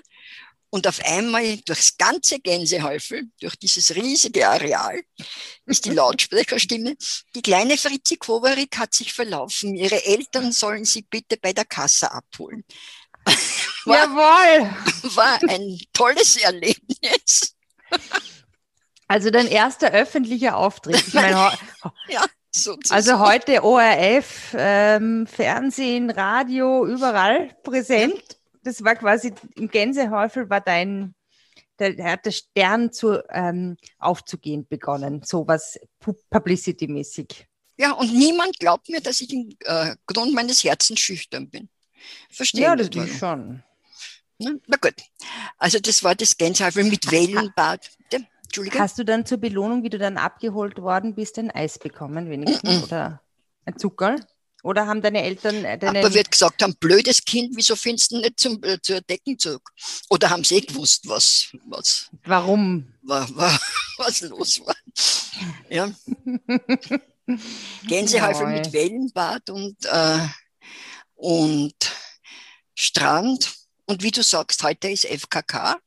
und 0.71 0.87
auf 0.87 0.99
einmal 1.03 1.57
durchs 1.57 1.97
ganze 1.97 2.39
Gänsehäufel, 2.39 3.29
durch 3.39 3.55
dieses 3.57 3.93
riesige 3.93 4.47
Areal, 4.47 5.01
ist 5.65 5.85
die 5.85 5.89
Lautsprecherstimme, 5.93 6.95
die 7.35 7.41
kleine 7.41 7.77
Fritzi 7.77 8.17
Kovarik 8.17 8.77
hat 8.77 8.93
sich 8.93 9.13
verlaufen. 9.13 9.75
Ihre 9.75 10.03
Eltern 10.03 10.51
sollen 10.51 10.85
sie 10.85 11.03
bitte 11.03 11.37
bei 11.37 11.53
der 11.53 11.65
Kasse 11.65 12.11
abholen. 12.11 12.63
War, 13.85 13.97
Jawohl! 13.97 14.69
War 15.15 15.39
ein 15.47 15.77
tolles 15.93 16.37
Erlebnis. 16.37 17.55
Also 19.07 19.29
dein 19.29 19.47
erster 19.47 19.91
öffentlicher 19.91 20.55
Auftritt. 20.55 21.05
Ich 21.05 21.13
meine, 21.13 21.51
ja, 22.07 22.25
also 22.89 23.19
heute 23.19 23.63
ORF, 23.63 24.55
ähm, 24.57 25.27
Fernsehen, 25.27 26.09
Radio, 26.09 26.85
überall 26.85 27.53
präsent 27.63 28.40
das 28.63 28.83
war 28.83 28.95
quasi 28.95 29.33
im 29.55 29.69
Gänsehäufel 29.69 30.49
war 30.49 30.61
dein, 30.61 31.15
der, 31.79 31.95
hat 32.03 32.25
der 32.25 32.31
Stern 32.31 32.91
zu, 32.91 33.23
ähm, 33.29 33.77
aufzugehen 33.97 34.67
begonnen, 34.67 35.21
so 35.23 35.47
was 35.47 35.79
Publicity-mäßig. 36.29 37.47
Ja, 37.77 37.93
und 37.93 38.13
niemand 38.13 38.59
glaubt 38.59 38.89
mir, 38.89 39.01
dass 39.01 39.21
ich 39.21 39.33
im 39.33 39.49
äh, 39.65 39.95
Grund 40.05 40.33
meines 40.33 40.63
Herzens 40.63 40.99
schüchtern 40.99 41.49
bin. 41.49 41.69
Verstehe 42.29 42.63
Ja, 42.63 42.75
das 42.75 42.89
ist 42.89 43.19
schon. 43.19 43.63
Na, 44.37 44.51
na, 44.67 44.77
gut. 44.77 44.95
Also 45.57 45.79
das 45.79 46.03
war 46.03 46.15
das 46.15 46.37
Gänsehäufel 46.37 46.83
mit 46.83 47.11
Wellenbad. 47.11 47.89
Entschuldige. 48.51 48.79
Hast 48.79 48.99
du 48.99 49.05
dann 49.05 49.25
zur 49.25 49.37
Belohnung, 49.37 49.83
wie 49.83 49.89
du 49.89 49.97
dann 49.97 50.17
abgeholt 50.17 50.77
worden 50.81 51.15
bist, 51.15 51.39
ein 51.39 51.51
Eis 51.51 51.79
bekommen 51.79 52.29
wenigstens? 52.29 52.63
Mm 52.63 52.67
-mm. 52.67 52.83
Oder 52.83 53.21
ein 53.65 53.77
Zuckerl? 53.77 54.17
Oder 54.63 54.87
haben 54.87 55.01
deine 55.01 55.23
Eltern 55.23 55.65
äh, 55.65 55.77
deine 55.77 55.99
Aber 55.99 56.13
wird 56.13 56.31
gesagt 56.31 56.61
haben, 56.61 56.75
blödes 56.75 57.23
Kind, 57.23 57.55
wieso 57.55 57.75
findest 57.75 58.11
du 58.11 58.19
nicht 58.19 58.39
zum, 58.39 58.63
äh, 58.63 58.79
zur 58.81 59.01
Deckenzug? 59.01 59.71
Oder 60.09 60.29
haben 60.29 60.43
sie 60.43 60.57
eh 60.57 60.61
gewusst, 60.61 61.07
was, 61.07 61.49
was, 61.65 62.09
Warum? 62.23 62.93
War, 63.01 63.27
war, 63.35 63.59
was 63.97 64.21
los 64.21 64.61
war? 64.65 64.75
Ja. 65.69 65.91
Gänsehaufel 67.87 68.47
ja, 68.47 68.53
mit 68.53 68.73
Wellenbad 68.73 69.49
und, 69.49 69.77
äh, 69.85 70.27
und 71.15 71.75
Strand 72.75 73.53
Und 73.85 74.03
wie 74.03 74.11
du 74.11 74.23
sagst, 74.23 74.63
heute 74.63 74.89
ist 74.89 75.05
FKK. 75.05 75.77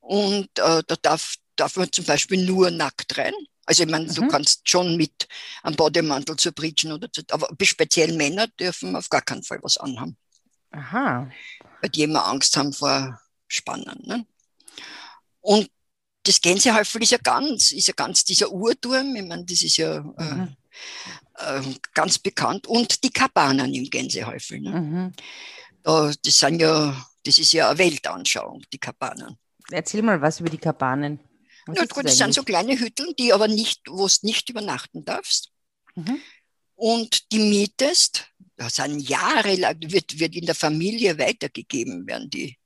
Und 0.00 0.48
äh, 0.58 0.82
da 0.86 0.96
darf, 1.02 1.34
darf 1.56 1.76
man 1.76 1.90
zum 1.90 2.04
Beispiel 2.04 2.44
nur 2.44 2.70
nackt 2.70 3.18
rein. 3.18 3.34
Also 3.66 3.82
ich 3.82 3.90
meine, 3.90 4.06
mhm. 4.06 4.14
du 4.14 4.28
kannst 4.28 4.68
schon 4.68 4.96
mit 4.96 5.28
einem 5.62 5.76
Bademantel 5.76 6.36
zu 6.36 6.52
preachen 6.52 6.92
oder 6.92 7.10
zu, 7.12 7.22
aber 7.30 7.48
speziell 7.62 8.16
Männer 8.16 8.46
dürfen 8.46 8.94
auf 8.94 9.08
gar 9.10 9.22
keinen 9.22 9.42
Fall 9.42 9.58
was 9.62 9.76
anhaben. 9.76 10.16
Aha. 10.70 11.30
Weil 11.80 11.90
die 11.90 12.02
immer 12.02 12.26
Angst 12.26 12.56
haben 12.56 12.72
vor 12.72 13.20
Spannen. 13.48 14.02
Ne? 14.04 14.26
Und 15.40 15.70
das 16.22 16.40
Gänsehäufel 16.40 17.02
ist 17.02 17.12
ja 17.12 17.18
ganz, 17.18 17.72
ist 17.72 17.88
ja 17.88 17.94
ganz 17.94 18.24
dieser 18.24 18.50
Uhrturm, 18.50 19.14
ich 19.16 19.24
meine, 19.24 19.44
das 19.44 19.62
ist 19.62 19.76
ja 19.76 19.96
äh, 19.96 20.34
mhm. 20.34 20.56
äh, 21.34 21.62
ganz 21.94 22.18
bekannt. 22.18 22.66
Und 22.66 23.02
die 23.04 23.10
Kabanen 23.10 23.72
im 23.74 23.84
Gänsehäufel. 23.84 24.60
Ne? 24.60 24.80
Mhm. 24.80 25.12
Da, 25.82 26.12
das 26.24 26.38
sind 26.38 26.60
ja, 26.60 27.06
das 27.24 27.38
ist 27.38 27.52
ja 27.52 27.70
eine 27.70 27.78
Weltanschauung, 27.78 28.62
die 28.72 28.78
Kabanen. 28.78 29.36
Erzähl 29.70 30.02
mal 30.02 30.20
was 30.20 30.40
über 30.40 30.50
die 30.50 30.58
Kabanen. 30.58 31.20
Was 31.66 31.78
ja, 31.78 31.84
gut, 31.86 32.04
das 32.04 32.16
sind 32.16 32.32
so 32.32 32.42
kleine 32.44 32.78
Hütten, 32.78 33.14
die 33.18 33.32
aber 33.32 33.48
nicht, 33.48 33.82
wo 33.88 34.06
du 34.06 34.14
nicht 34.22 34.48
übernachten 34.48 35.04
darfst. 35.04 35.50
Mhm. 35.94 36.20
Und 36.76 37.32
die 37.32 37.38
mietest, 37.38 38.26
das 38.56 38.76
sind 38.76 39.00
jahrelang, 39.00 39.76
wird, 39.80 40.18
wird 40.18 40.36
in 40.36 40.46
der 40.46 40.54
Familie 40.54 41.18
weitergegeben 41.18 42.06
werden, 42.06 42.30
die, 42.30 42.56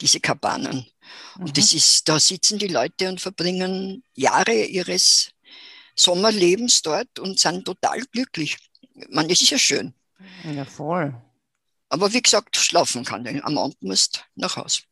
diese 0.00 0.20
Kabanen. 0.20 0.86
Und 1.36 1.48
mhm. 1.48 1.52
das 1.52 1.72
ist, 1.72 2.08
da 2.08 2.18
sitzen 2.18 2.58
die 2.58 2.68
Leute 2.68 3.08
und 3.08 3.20
verbringen 3.20 4.02
Jahre 4.14 4.64
ihres 4.64 5.30
Sommerlebens 5.94 6.82
dort 6.82 7.18
und 7.18 7.38
sind 7.38 7.64
total 7.64 8.00
glücklich. 8.10 8.56
Man, 9.10 9.28
das 9.28 9.40
ist 9.40 9.50
ja 9.50 9.58
schön. 9.58 9.94
Ja, 10.44 10.64
voll. 10.64 11.14
Aber 11.88 12.12
wie 12.12 12.22
gesagt, 12.22 12.56
schlafen 12.56 13.04
kann, 13.04 13.22
denn 13.22 13.44
am 13.44 13.58
Abend 13.58 13.82
musst 13.82 14.24
nach 14.34 14.56
Hause. 14.56 14.82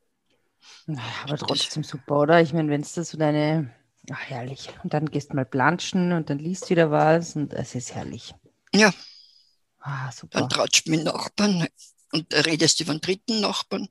Aber 1.25 1.37
trotzdem 1.37 1.85
super, 1.85 2.21
oder? 2.21 2.41
Ich 2.41 2.53
meine, 2.53 2.71
wenn 2.71 2.81
es 2.81 2.93
da 2.93 3.05
so 3.05 3.19
deine, 3.19 3.73
ach 4.11 4.21
herrlich, 4.29 4.69
und 4.83 4.95
dann 4.95 5.11
gehst 5.11 5.31
du 5.31 5.37
mal 5.37 5.45
planschen 5.45 6.13
und 6.13 6.31
dann 6.31 6.39
liest 6.39 6.71
wieder 6.71 6.91
was 6.91 7.37
und 7.37 7.53
es 7.53 7.75
ist 7.75 7.95
herrlich. 7.95 8.35
Ja. 8.75 8.93
Ah, 9.81 10.13
super. 10.13 10.41
Dann 10.41 10.49
tratscht 10.49 10.87
mit 10.89 11.05
Nachbarn 11.05 11.67
und 12.13 12.35
redest 12.47 12.81
über 12.81 12.95
den 12.95 13.01
dritten 13.01 13.41
Nachbarn. 13.41 13.89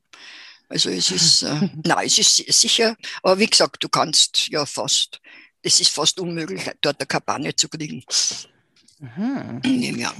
Also 0.68 0.89
es 0.89 1.12
ist, 1.12 1.44
äh, 1.44 1.70
nein, 1.84 2.06
es 2.06 2.18
ist 2.18 2.38
sicher, 2.62 2.96
aber 3.24 3.39
wie 3.39 3.48
gesagt, 3.48 3.84
du 3.84 3.89
kannst 3.89 4.48
ja 4.50 4.65
fast, 4.65 5.20
es 5.62 5.79
ist 5.79 5.89
fast 5.89 6.20
unmöglich, 6.20 6.70
dort 6.82 7.00
eine 7.00 7.08
Kabane 7.08 7.56
zu 7.56 7.68
kriegen. 7.70 8.03
Mhm. 9.00 9.62
Ja. 9.98 10.13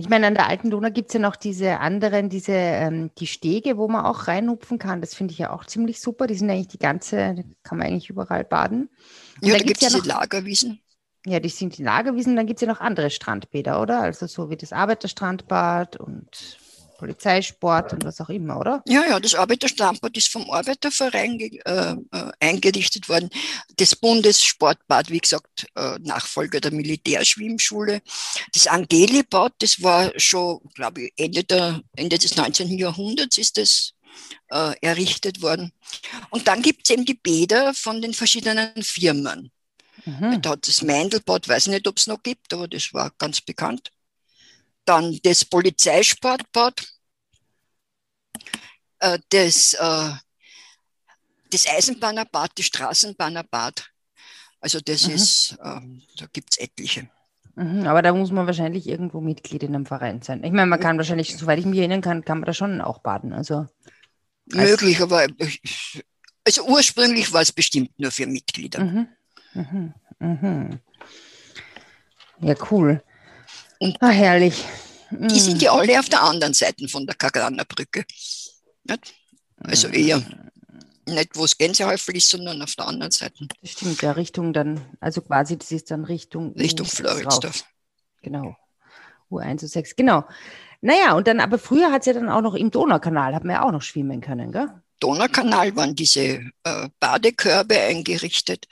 Ich 0.00 0.08
meine, 0.08 0.28
an 0.28 0.34
der 0.34 0.46
alten 0.46 0.70
Donau 0.70 0.90
gibt 0.90 1.08
es 1.08 1.14
ja 1.14 1.18
noch 1.18 1.34
diese 1.34 1.80
anderen, 1.80 2.28
diese 2.28 2.52
ähm, 2.52 3.10
die 3.18 3.26
Stege, 3.26 3.76
wo 3.76 3.88
man 3.88 4.04
auch 4.04 4.28
reinhupfen 4.28 4.78
kann. 4.78 5.00
Das 5.00 5.16
finde 5.16 5.32
ich 5.32 5.38
ja 5.38 5.52
auch 5.52 5.64
ziemlich 5.64 6.00
super. 6.00 6.28
Die 6.28 6.34
sind 6.34 6.48
eigentlich 6.48 6.68
die 6.68 6.78
ganze, 6.78 7.44
kann 7.64 7.78
man 7.78 7.88
eigentlich 7.88 8.08
überall 8.08 8.44
baden. 8.44 8.90
Und 9.42 9.48
ja, 9.48 9.58
da 9.58 9.64
gibt 9.64 9.82
es 9.82 9.92
ja 9.92 9.98
noch, 9.98 10.06
Lagerwiesen. 10.06 10.78
Ja, 11.26 11.40
die 11.40 11.48
sind 11.48 11.78
die 11.78 11.82
Lagerwiesen. 11.82 12.36
Dann 12.36 12.46
gibt 12.46 12.58
es 12.58 12.66
ja 12.66 12.72
noch 12.72 12.80
andere 12.80 13.10
Strandbäder, 13.10 13.82
oder? 13.82 14.00
Also 14.00 14.28
so 14.28 14.50
wie 14.50 14.56
das 14.56 14.72
Arbeiterstrandbad 14.72 15.96
und 15.96 16.58
Polizeisport 16.98 17.92
und 17.94 18.04
was 18.04 18.20
auch 18.20 18.28
immer, 18.28 18.58
oder? 18.58 18.82
Ja, 18.86 19.06
ja, 19.06 19.20
das 19.20 19.34
Arbeiterstrandbad 19.34 20.16
ist 20.16 20.28
vom 20.28 20.50
Arbeiterverein 20.50 21.40
äh, 21.40 21.92
äh, 21.92 21.96
eingerichtet 22.40 23.08
worden. 23.08 23.30
Das 23.76 23.96
Bundessportbad, 23.96 25.08
wie 25.10 25.20
gesagt, 25.20 25.66
äh, 25.76 25.98
Nachfolger 26.00 26.60
der 26.60 26.72
Militärschwimmschule. 26.72 28.02
Das 28.52 28.66
Angelibad, 28.66 29.54
das 29.60 29.82
war 29.82 30.12
schon, 30.16 30.60
glaube 30.74 31.04
ich, 31.04 31.12
Ende, 31.16 31.44
der, 31.44 31.80
Ende 31.96 32.18
des 32.18 32.36
19. 32.36 32.76
Jahrhunderts 32.76 33.38
ist 33.38 33.56
das 33.56 33.94
äh, 34.50 34.74
errichtet 34.82 35.40
worden. 35.40 35.72
Und 36.30 36.48
dann 36.48 36.60
gibt 36.60 36.80
es 36.84 36.90
eben 36.90 37.04
die 37.04 37.14
Bäder 37.14 37.72
von 37.74 38.02
den 38.02 38.12
verschiedenen 38.12 38.82
Firmen. 38.82 39.52
Mhm. 40.04 40.42
Da 40.42 40.50
hat 40.50 40.66
das 40.66 40.82
Meindelbad, 40.82 41.48
weiß 41.48 41.68
ich 41.68 41.72
nicht, 41.72 41.86
ob 41.86 41.96
es 41.96 42.08
noch 42.08 42.22
gibt, 42.22 42.52
aber 42.52 42.66
das 42.66 42.92
war 42.92 43.12
ganz 43.18 43.40
bekannt 43.40 43.92
dann 44.88 45.18
das 45.22 45.44
Polizeisportbad, 45.44 46.86
äh, 49.00 49.18
das, 49.28 49.74
äh, 49.74 50.10
das 51.50 51.66
Eisenbahnerbad, 51.66 52.52
das 52.56 52.66
Straßenbahnerbad. 52.66 53.90
Also 54.60 54.80
das 54.80 55.06
mhm. 55.06 55.14
ist, 55.14 55.52
äh, 55.62 55.80
da 56.16 56.26
gibt 56.32 56.52
es 56.52 56.58
etliche. 56.58 57.08
Mhm, 57.54 57.86
aber 57.86 58.02
da 58.02 58.12
muss 58.12 58.30
man 58.30 58.46
wahrscheinlich 58.46 58.86
irgendwo 58.86 59.20
Mitglied 59.20 59.62
in 59.62 59.74
einem 59.74 59.86
Verein 59.86 60.22
sein. 60.22 60.44
Ich 60.44 60.52
meine, 60.52 60.66
man 60.66 60.80
kann 60.80 60.96
wahrscheinlich, 60.96 61.36
soweit 61.36 61.58
ich 61.58 61.66
mich 61.66 61.78
erinnern 61.78 62.00
kann, 62.00 62.24
kann 62.24 62.38
man 62.38 62.46
da 62.46 62.54
schon 62.54 62.80
auch 62.80 62.98
baden. 62.98 63.32
Also 63.32 63.66
Möglich, 64.46 65.00
aber 65.00 65.26
also 66.44 66.66
ursprünglich 66.66 67.32
war 67.32 67.42
es 67.42 67.52
bestimmt 67.52 67.90
nur 67.98 68.10
für 68.10 68.26
Mitglieder. 68.26 68.80
Mhm. 68.80 69.08
Mhm. 69.54 69.94
Mhm. 70.18 70.80
Ja, 72.40 72.54
cool. 72.70 73.02
Und 73.78 73.96
ah, 74.00 74.08
herrlich. 74.08 74.64
Die 75.10 75.40
sind 75.40 75.62
ja 75.62 75.72
alle 75.72 75.98
auf 75.98 76.08
der 76.08 76.22
anderen 76.22 76.54
Seite 76.54 76.86
von 76.88 77.06
der 77.06 77.14
Kagraner 77.14 77.64
Brücke. 77.64 78.04
Also 79.56 79.88
eher 79.88 80.22
nicht, 81.06 81.36
wo 81.36 81.44
es 81.44 81.56
Gänsehäufel 81.56 82.16
ist, 82.16 82.28
sondern 82.28 82.60
auf 82.62 82.74
der 82.74 82.86
anderen 82.86 83.10
Seite. 83.10 83.46
Das 83.62 83.70
stimmt, 83.72 84.02
ja, 84.02 84.12
Richtung 84.12 84.52
dann, 84.52 84.80
also 85.00 85.22
quasi, 85.22 85.56
das 85.56 85.72
ist 85.72 85.90
dann 85.90 86.04
Richtung. 86.04 86.52
Richtung 86.52 86.86
Floridsdorf. 86.86 87.64
Genau. 88.22 88.56
U1 89.30 89.62
und 89.62 89.68
6, 89.68 89.96
genau. 89.96 90.24
Naja, 90.80 91.14
und 91.14 91.26
dann, 91.26 91.40
aber 91.40 91.58
früher 91.58 91.90
hat 91.90 92.02
es 92.02 92.06
ja 92.06 92.12
dann 92.12 92.28
auch 92.28 92.40
noch 92.40 92.54
im 92.54 92.70
Donaukanal, 92.70 93.34
hat 93.34 93.44
man 93.44 93.56
ja 93.56 93.62
auch 93.62 93.72
noch 93.72 93.82
schwimmen 93.82 94.20
können, 94.20 94.52
gell? 94.52 94.68
Donaukanal 95.00 95.74
waren 95.76 95.94
diese 95.94 96.42
äh, 96.64 96.88
Badekörbe 97.00 97.78
eingerichtet, 97.80 98.66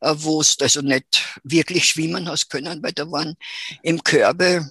äh, 0.00 0.14
wo 0.16 0.40
es 0.40 0.56
also 0.60 0.80
nicht 0.80 1.40
wirklich 1.44 1.86
schwimmen 1.86 2.28
hast 2.28 2.48
können, 2.50 2.82
weil 2.82 2.92
da 2.92 3.10
waren 3.10 3.36
im 3.82 4.02
Körbe, 4.02 4.70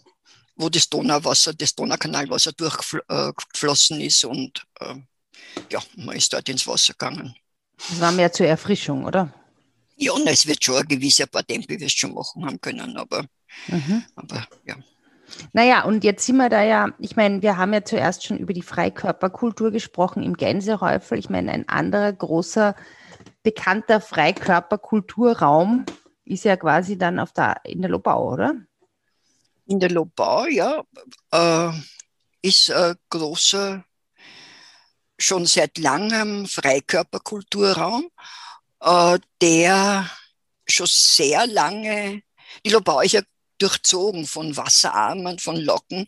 wo 0.56 0.70
das 0.70 0.90
Donauwasser, 0.90 1.54
das 1.54 1.76
Donaukanalwasser 1.76 2.54
durchgeflossen 2.54 4.02
äh, 4.02 4.06
ist 4.06 4.24
und 4.26 4.66
äh, 4.80 4.96
ja, 5.72 5.82
man 5.96 6.16
ist 6.16 6.34
dort 6.34 6.50
ins 6.50 6.66
Wasser 6.68 6.94
gegangen. 6.94 7.36
Das 7.90 8.00
war 8.00 8.12
mehr 8.12 8.32
zur 8.32 8.48
Erfrischung, 8.48 9.06
oder? 9.06 9.34
Ja, 9.98 10.14
na, 10.24 10.32
es 10.32 10.46
wird 10.46 10.64
schon 10.64 10.78
ein 10.78 10.88
gewisser 10.88 11.28
paar 11.28 11.46
Tempel 11.46 11.80
wirst 11.80 11.98
schon 11.98 12.14
machen 12.14 12.46
haben 12.46 12.60
können, 12.60 12.98
aber, 12.98 13.26
mhm. 13.68 14.04
aber 14.16 14.48
ja. 14.66 14.76
Naja, 15.54 15.84
und 15.84 16.04
jetzt 16.04 16.26
sind 16.26 16.38
wir 16.38 16.50
da 16.50 16.64
ja, 16.64 16.90
ich 17.00 17.16
meine, 17.16 17.42
wir 17.42 17.58
haben 17.58 17.74
ja 17.74 17.84
zuerst 17.84 18.26
schon 18.26 18.38
über 18.38 18.54
die 18.54 18.62
Freikörperkultur 18.62 19.72
gesprochen 19.72 20.24
im 20.24 20.38
Gänseräufel. 20.38 21.18
Ich 21.18 21.30
meine, 21.30 21.52
ein 21.52 21.68
anderer 21.70 22.14
großer, 22.14 22.76
bekannter 23.44 24.02
Freikörperkulturraum 24.02 25.86
ist 26.26 26.46
ja 26.46 26.58
quasi 26.58 26.98
dann 26.98 27.20
auf 27.20 27.32
der, 27.32 27.62
in 27.64 27.82
der 27.82 27.92
Lobau, 27.92 28.34
oder? 28.34 28.56
In 29.68 29.80
der 29.80 29.92
Lobau, 29.92 30.46
ja, 30.46 30.84
äh, 31.32 31.72
ist 32.42 32.72
ein 32.72 32.96
großer, 33.10 33.84
schon 35.18 35.46
seit 35.46 35.78
langem 35.78 36.46
Freikörperkulturraum, 36.46 38.10
äh, 38.82 39.20
der 39.42 40.10
schon 40.68 40.88
sehr 40.88 41.48
lange, 41.48 42.22
die 42.66 42.70
Lobau 42.70 43.02
ist 43.02 43.14
ja 43.14 43.22
durchzogen 43.58 44.26
von 44.26 44.56
Wasserarmen, 44.58 45.40
von 45.40 45.58
Locken, 45.58 46.08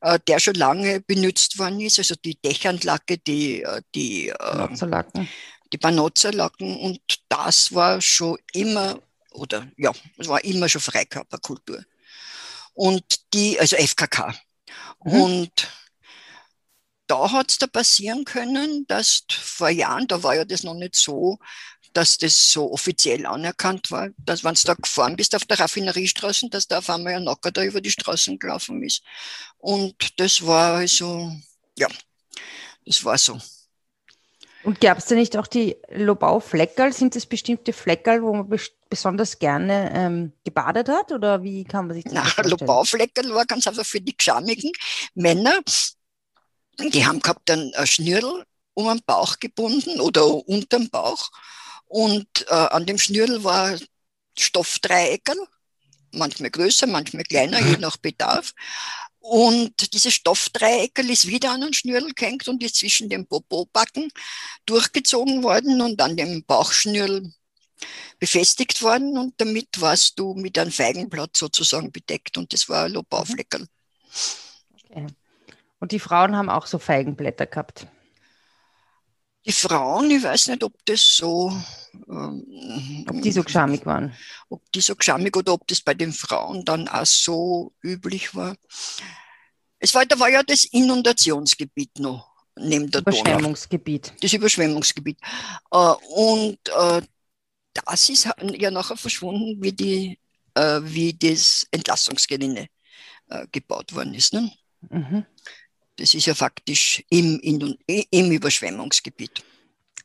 äh, 0.00 0.18
der 0.26 0.38
schon 0.38 0.54
lange 0.54 1.00
benutzt 1.00 1.58
worden 1.58 1.80
ist, 1.80 1.98
also 1.98 2.14
die 2.16 2.40
Dächernlacke, 2.40 3.18
die, 3.18 3.66
die, 3.94 4.28
äh, 4.28 5.24
die 5.72 5.78
Banozerlacken 5.78 6.76
und 6.76 7.00
das 7.28 7.74
war 7.74 8.00
schon 8.00 8.38
immer, 8.52 9.00
oder 9.32 9.68
ja, 9.76 9.92
es 10.18 10.28
war 10.28 10.44
immer 10.44 10.68
schon 10.68 10.80
Freikörperkultur. 10.80 11.84
Und 12.74 13.32
die, 13.32 13.58
also 13.58 13.76
FKK. 13.76 14.34
Mhm. 15.04 15.12
Und 15.12 15.68
da 17.06 17.30
hat 17.30 17.50
es 17.50 17.58
da 17.58 17.66
passieren 17.66 18.24
können, 18.24 18.86
dass 18.86 19.24
vor 19.28 19.68
Jahren, 19.68 20.06
da 20.06 20.22
war 20.22 20.34
ja 20.34 20.44
das 20.44 20.62
noch 20.62 20.74
nicht 20.74 20.96
so, 20.96 21.38
dass 21.94 22.18
das 22.18 22.52
so 22.52 22.72
offiziell 22.72 23.24
anerkannt 23.24 23.90
war, 23.90 24.10
dass 24.18 24.44
wenn 24.44 24.54
du 24.54 24.60
da 24.64 24.74
gefahren 24.74 25.16
bist 25.16 25.34
auf 25.34 25.44
der 25.44 25.60
Raffineriestraße, 25.60 26.50
dass 26.50 26.68
da 26.68 26.78
auf 26.78 26.90
einmal 26.90 27.14
ein 27.14 27.24
Nocker 27.24 27.50
da 27.50 27.62
über 27.64 27.80
die 27.80 27.90
Straßen 27.90 28.38
gelaufen 28.38 28.82
ist. 28.82 29.02
Und 29.58 30.20
das 30.20 30.44
war 30.44 30.74
also, 30.78 31.32
ja, 31.78 31.88
das 32.84 33.04
war 33.04 33.16
so. 33.16 33.40
Und 34.64 34.80
gab 34.80 34.98
es 34.98 35.06
da 35.06 35.14
nicht 35.14 35.36
auch 35.36 35.46
die 35.46 35.76
Lobau-Fleckerl? 35.90 36.92
Sind 36.92 37.14
das 37.14 37.26
bestimmte 37.26 37.72
Fleckerl, 37.72 38.22
wo 38.22 38.32
man 38.34 38.58
besonders 38.88 39.38
gerne 39.38 39.92
ähm, 39.94 40.32
gebadet 40.42 40.88
hat? 40.88 41.12
Oder 41.12 41.42
wie 41.42 41.64
kann 41.64 41.86
man 41.86 41.94
sich 41.94 42.04
das 42.04 42.14
Na, 42.14 42.24
vorstellen? 42.24 42.50
Lobau-Fleckerl 42.50 43.34
war 43.34 43.44
ganz 43.44 43.66
einfach 43.66 43.84
für 43.84 44.00
die 44.00 44.16
geschamigen 44.16 44.72
Männer. 45.14 45.60
Die 46.78 47.06
haben 47.06 47.20
gehabt 47.20 47.48
dann 47.48 47.72
ein 47.74 47.86
Schnürl 47.86 48.44
um 48.72 48.86
den 48.88 49.00
Bauch 49.06 49.38
gebunden 49.38 50.00
oder 50.00 50.26
unterm 50.48 50.88
Bauch 50.88 51.30
und 51.86 52.26
äh, 52.48 52.54
an 52.54 52.86
dem 52.86 52.98
Schnürl 52.98 53.44
war 53.44 53.78
Stoffdreieckel, 54.38 55.36
manchmal 56.12 56.50
größer, 56.50 56.86
manchmal 56.86 57.24
kleiner, 57.24 57.60
je 57.60 57.76
nach 57.76 57.96
Bedarf. 57.96 58.52
Und 59.18 59.94
dieses 59.94 60.12
Stoffdreieckel 60.12 61.08
ist 61.08 61.26
wieder 61.26 61.50
an 61.52 61.62
einen 61.62 61.72
Schnürl 61.72 62.12
gehängt 62.14 62.46
und 62.46 62.62
ist 62.62 62.76
zwischen 62.76 63.08
dem 63.08 63.26
Popobacken 63.26 64.10
durchgezogen 64.66 65.42
worden 65.42 65.80
und 65.80 66.00
an 66.02 66.16
dem 66.16 66.44
Bauchschnürl 66.44 67.32
befestigt 68.18 68.82
worden. 68.82 69.16
Und 69.16 69.40
damit 69.40 69.80
warst 69.80 70.18
du 70.18 70.34
mit 70.34 70.58
einem 70.58 70.72
Feigenblatt 70.72 71.36
sozusagen 71.36 71.90
bedeckt 71.90 72.36
und 72.36 72.52
das 72.52 72.68
war 72.68 72.84
ein 72.84 72.92
Lobaufleckerl. 72.92 73.66
Okay. 74.90 75.06
Und 75.80 75.92
die 75.92 76.00
Frauen 76.00 76.36
haben 76.36 76.50
auch 76.50 76.66
so 76.66 76.78
Feigenblätter 76.78 77.46
gehabt? 77.46 77.86
Die 79.46 79.52
Frauen, 79.52 80.10
ich 80.10 80.22
weiß 80.22 80.48
nicht, 80.48 80.62
ob 80.62 80.72
das 80.86 81.16
so. 81.16 81.52
Ähm, 82.08 83.04
ob 83.08 83.20
die 83.20 83.32
so 83.32 83.42
geschamig 83.42 83.84
waren. 83.84 84.14
Ob 84.48 84.62
die 84.72 84.80
so 84.80 84.96
geschamig 84.96 85.36
oder 85.36 85.52
ob 85.52 85.66
das 85.68 85.80
bei 85.80 85.94
den 85.94 86.12
Frauen 86.12 86.64
dann 86.64 86.88
auch 86.88 87.04
so 87.04 87.72
üblich 87.82 88.34
war. 88.34 88.56
Es 89.78 89.94
war, 89.94 90.06
da 90.06 90.18
war 90.18 90.30
ja 90.30 90.42
das 90.42 90.64
Inundationsgebiet 90.64 91.98
noch 91.98 92.34
neben 92.56 92.90
der 92.90 93.02
Überschwemmungsgebiet. 93.02 94.08
Donau. 94.08 94.18
Das 94.20 94.32
Überschwemmungsgebiet. 94.32 95.18
Äh, 95.70 95.94
und 96.14 96.58
äh, 96.68 97.02
das 97.72 98.08
ist 98.08 98.24
ja 98.24 98.70
nachher 98.70 98.96
verschwunden, 98.96 99.62
wie, 99.62 99.72
die, 99.72 100.18
äh, 100.54 100.80
wie 100.82 101.12
das 101.12 101.66
Entlassungsgelände 101.70 102.68
gebaut 103.50 103.94
worden 103.94 104.12
ist. 104.12 104.34
Ne? 104.34 104.52
Mhm. 104.90 105.24
Das 105.96 106.14
ist 106.14 106.26
ja 106.26 106.34
faktisch 106.34 107.04
im, 107.10 107.38
in, 107.40 107.78
im 107.86 108.30
Überschwemmungsgebiet. 108.32 109.42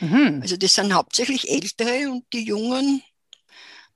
Mhm. 0.00 0.40
Also 0.42 0.56
das 0.56 0.74
sind 0.74 0.92
hauptsächlich 0.94 1.50
Ältere 1.50 2.10
und 2.10 2.24
die 2.32 2.44
Jungen 2.44 3.02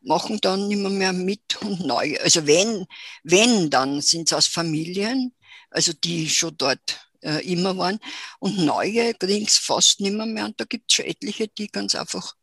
machen 0.07 0.38
dann 0.40 0.71
immer 0.71 0.90
mehr 0.90 1.12
mit 1.12 1.61
und 1.62 1.85
neu. 1.85 2.16
Also 2.23 2.47
wenn, 2.47 2.87
wenn, 3.23 3.71
dann 3.71 4.01
sind 4.01 4.29
es 4.29 4.33
aus 4.33 4.47
Familien, 4.47 5.35
also 5.71 5.92
die 5.92 6.29
schon 6.29 6.57
dort 6.57 7.01
äh, 7.23 7.45
immer 7.51 7.77
waren. 7.77 7.99
Und 8.38 8.59
neue 8.59 9.14
kriegen 9.14 9.47
es 9.47 9.59
fast 9.59 10.01
nimmer 10.01 10.27
mehr. 10.27 10.47
Und 10.47 10.61
da 10.61 10.64
gibt 10.64 10.90
es 10.90 10.97
schon 10.97 11.07
etliche, 11.07 11.49
die 11.49 11.69
ganz 11.69 11.95
einfach 11.95 12.35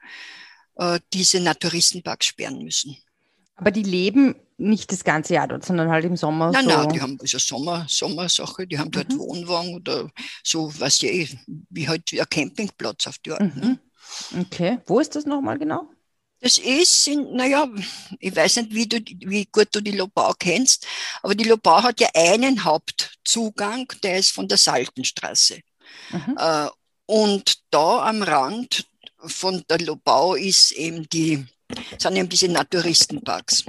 äh, 0.76 0.99
diese 1.13 1.39
Naturistenparks 1.39 2.28
sperren 2.28 2.63
müssen. 2.63 2.97
Aber 3.56 3.71
die 3.71 3.84
leben 3.84 4.36
nicht 4.58 4.91
das 4.91 5.04
ganze 5.04 5.36
Jahr 5.36 5.47
dort, 5.47 5.65
sondern 5.65 5.89
halt 5.89 6.06
im 6.06 6.17
Sommer. 6.17 6.52
Nein, 6.52 6.65
so. 6.65 6.69
nein, 6.69 6.89
die 6.89 7.02
haben 7.02 7.17
also 7.19 7.38
Sommer, 7.38 7.86
Sommersache, 7.88 8.67
die 8.67 8.78
haben 8.78 8.91
dort 8.91 9.10
mhm. 9.10 9.19
Wohnwagen 9.19 9.76
oder 9.76 10.10
so, 10.43 10.71
was 10.80 11.02
ja 11.02 11.10
eh, 11.10 11.30
wie 11.69 11.88
halt 11.88 12.12
ein 12.13 12.26
Campingplatz 12.30 13.08
auf 13.08 13.17
die 13.19 13.32
Art. 13.32 13.56
Ne? 13.56 13.80
Mhm. 14.32 14.41
Okay, 14.41 14.80
wo 14.86 14.99
ist 14.99 15.15
das 15.15 15.26
nochmal 15.26 15.58
genau? 15.58 15.92
Das 16.43 16.58
ist, 16.58 17.08
naja, 17.08 17.69
ich 18.19 18.36
weiß 18.36 18.58
nicht, 18.58 18.73
wie, 18.73 18.86
du, 18.86 18.97
wie 18.97 19.45
gut 19.45 19.69
du 19.71 19.79
die 19.79 19.91
Lobau 19.91 20.34
kennst, 20.38 20.86
aber 21.21 21.36
die 21.36 21.45
Lobau 21.45 21.82
hat 21.82 22.01
ja 22.01 22.10
einen 22.13 22.65
Hauptzugang, 22.65 23.88
der 24.03 24.17
ist 24.17 24.32
von 24.32 24.49
der 24.49 24.58
Saltenstraße. 24.58 25.62
Mhm. 26.12 26.38
Äh, 26.38 26.67
und 27.06 27.60
da 27.71 28.10
am 28.10 28.23
Rand 28.23 28.86
von 29.25 29.63
der 29.69 29.79
Lobau 29.79 30.36
ist 30.36 30.73
eben 30.73 31.08
die, 31.08 31.45
sind 31.97 32.17
eben 32.17 32.27
diese 32.27 32.49
Naturistenparks. 32.49 33.63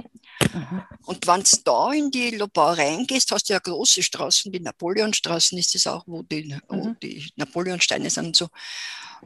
Mhm. 0.53 0.83
Und 1.05 1.25
wenn 1.27 1.43
du 1.43 1.57
da 1.63 1.93
in 1.93 2.11
die 2.11 2.31
Lobau 2.31 2.73
reingehst, 2.73 3.31
hast 3.31 3.47
du 3.47 3.53
ja 3.53 3.59
große 3.59 4.03
Straßen, 4.03 4.51
die 4.51 4.59
Napoleonstraßen 4.59 5.57
ist 5.57 5.75
es 5.75 5.87
auch, 5.87 6.03
wo 6.07 6.23
die, 6.23 6.53
mhm. 6.53 6.59
wo 6.67 6.93
die 7.01 7.31
Napoleonsteine 7.37 8.09
sind 8.09 8.25
und 8.25 8.35
so. 8.35 8.49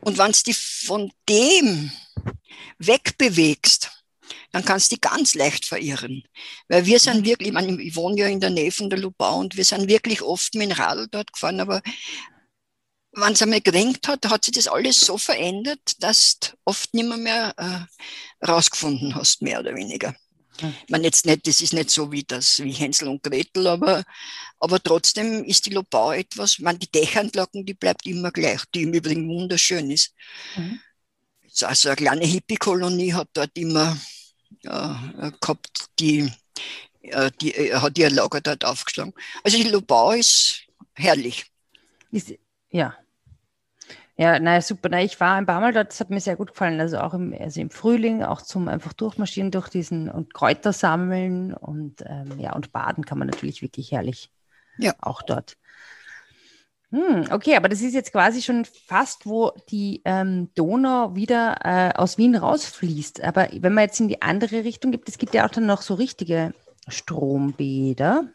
Und 0.01 0.17
wenn 0.17 0.31
du 0.31 0.39
die 0.45 0.53
von 0.53 1.11
dem 1.27 1.91
wegbewegst, 2.77 3.91
dann 4.51 4.65
kannst 4.65 4.91
du 4.91 4.95
die 4.95 5.01
ganz 5.01 5.35
leicht 5.35 5.65
verirren. 5.65 6.23
Weil 6.67 6.85
wir 6.85 6.99
sind 6.99 7.21
mhm. 7.21 7.25
wirklich, 7.25 7.47
ich, 7.49 7.53
meine, 7.53 7.81
ich 7.81 7.95
wohne 7.95 8.19
ja 8.19 8.27
in 8.27 8.39
der 8.39 8.49
Nähe 8.49 8.71
von 8.71 8.89
der 8.89 8.99
Lubau 8.99 9.39
und 9.39 9.57
wir 9.57 9.65
sind 9.65 9.87
wirklich 9.87 10.21
oft 10.21 10.55
mit 10.55 10.71
dem 10.71 10.77
Radl 10.77 11.07
dort 11.09 11.33
gefahren, 11.33 11.59
aber 11.59 11.81
wenn 13.11 13.33
es 13.33 13.41
einmal 13.41 13.61
gerenkt 13.61 14.07
hat, 14.07 14.29
hat 14.29 14.45
sich 14.45 14.53
das 14.53 14.67
alles 14.67 14.99
so 14.99 15.17
verändert, 15.17 16.01
dass 16.01 16.39
du 16.39 16.49
oft 16.65 16.93
nicht 16.93 17.07
mehr, 17.07 17.17
mehr 17.17 17.53
äh, 17.57 18.45
rausgefunden 18.45 19.15
hast, 19.15 19.41
mehr 19.41 19.59
oder 19.59 19.75
weniger. 19.75 20.15
Ich 20.61 20.89
meine 20.89 21.05
jetzt 21.05 21.25
nicht, 21.25 21.47
das 21.47 21.61
ist 21.61 21.73
nicht 21.73 21.89
so 21.89 22.11
wie 22.11 22.23
das, 22.23 22.59
wie 22.59 22.71
Hänsel 22.71 23.07
und 23.07 23.23
Gretel, 23.23 23.67
aber, 23.67 24.03
aber 24.59 24.81
trotzdem 24.81 25.43
ist 25.45 25.65
die 25.65 25.71
Lobau 25.71 26.11
etwas, 26.11 26.59
meine, 26.59 26.79
die 26.79 26.91
Dächanlagen, 26.91 27.65
die 27.65 27.73
bleibt 27.73 28.05
immer 28.05 28.31
gleich, 28.31 28.61
die 28.73 28.83
im 28.83 28.93
Übrigen 28.93 29.27
wunderschön 29.27 29.89
ist. 29.91 30.13
Mhm. 30.55 30.79
Also 31.61 31.89
eine 31.89 31.95
kleine 31.95 32.25
Hippie-Kolonie 32.25 33.13
hat 33.13 33.29
dort 33.33 33.57
immer 33.57 33.97
äh, 34.63 35.31
gehabt, 35.41 35.89
die, 35.99 36.31
äh, 37.01 37.31
die 37.41 37.53
äh, 37.53 37.75
hat 37.75 37.97
ihr 37.97 38.09
Lager 38.09 38.41
dort 38.41 38.65
aufgeschlagen. 38.65 39.13
Also 39.43 39.57
die 39.57 39.69
Lobau 39.69 40.11
ist 40.11 40.63
herrlich. 40.93 41.45
Ist, 42.11 42.33
ja, 42.69 42.95
ja, 44.19 44.37
naja, 44.37 44.61
super. 44.61 44.89
Na, 44.89 45.01
ich 45.01 45.17
war 45.21 45.35
ein 45.35 45.45
paar 45.45 45.61
Mal 45.61 45.71
dort, 45.71 45.91
das 45.91 46.01
hat 46.01 46.09
mir 46.09 46.19
sehr 46.19 46.35
gut 46.35 46.49
gefallen. 46.51 46.81
Also 46.81 46.99
auch 46.99 47.13
im, 47.13 47.33
also 47.39 47.61
im 47.61 47.69
Frühling, 47.69 48.21
auch 48.21 48.41
zum 48.41 48.67
einfach 48.67 48.91
durchmarschieren 48.91 49.49
durch 49.49 49.69
diesen 49.69 50.09
und 50.09 50.33
Kräuter 50.33 50.73
sammeln 50.73 51.53
und 51.53 52.03
ähm, 52.05 52.37
ja, 52.37 52.53
und 52.53 52.73
baden 52.73 53.05
kann 53.05 53.17
man 53.17 53.29
natürlich 53.29 53.61
wirklich 53.61 53.93
herrlich. 53.93 54.29
Ja. 54.77 54.93
Auch 54.99 55.21
dort. 55.21 55.55
Hm, 56.91 57.27
okay, 57.31 57.55
aber 57.55 57.69
das 57.69 57.79
ist 57.79 57.93
jetzt 57.93 58.11
quasi 58.11 58.41
schon 58.41 58.65
fast, 58.65 59.25
wo 59.25 59.51
die 59.69 60.01
ähm, 60.03 60.49
Donau 60.53 61.15
wieder 61.15 61.55
äh, 61.63 61.97
aus 61.97 62.17
Wien 62.17 62.35
rausfließt. 62.35 63.23
Aber 63.23 63.47
wenn 63.53 63.73
man 63.73 63.85
jetzt 63.85 64.01
in 64.01 64.09
die 64.09 64.21
andere 64.21 64.65
Richtung 64.65 64.91
gibt, 64.91 65.07
es 65.07 65.17
gibt 65.17 65.33
ja 65.33 65.45
auch 65.45 65.51
dann 65.51 65.65
noch 65.65 65.81
so 65.81 65.93
richtige 65.93 66.53
Strombäder. 66.89 68.25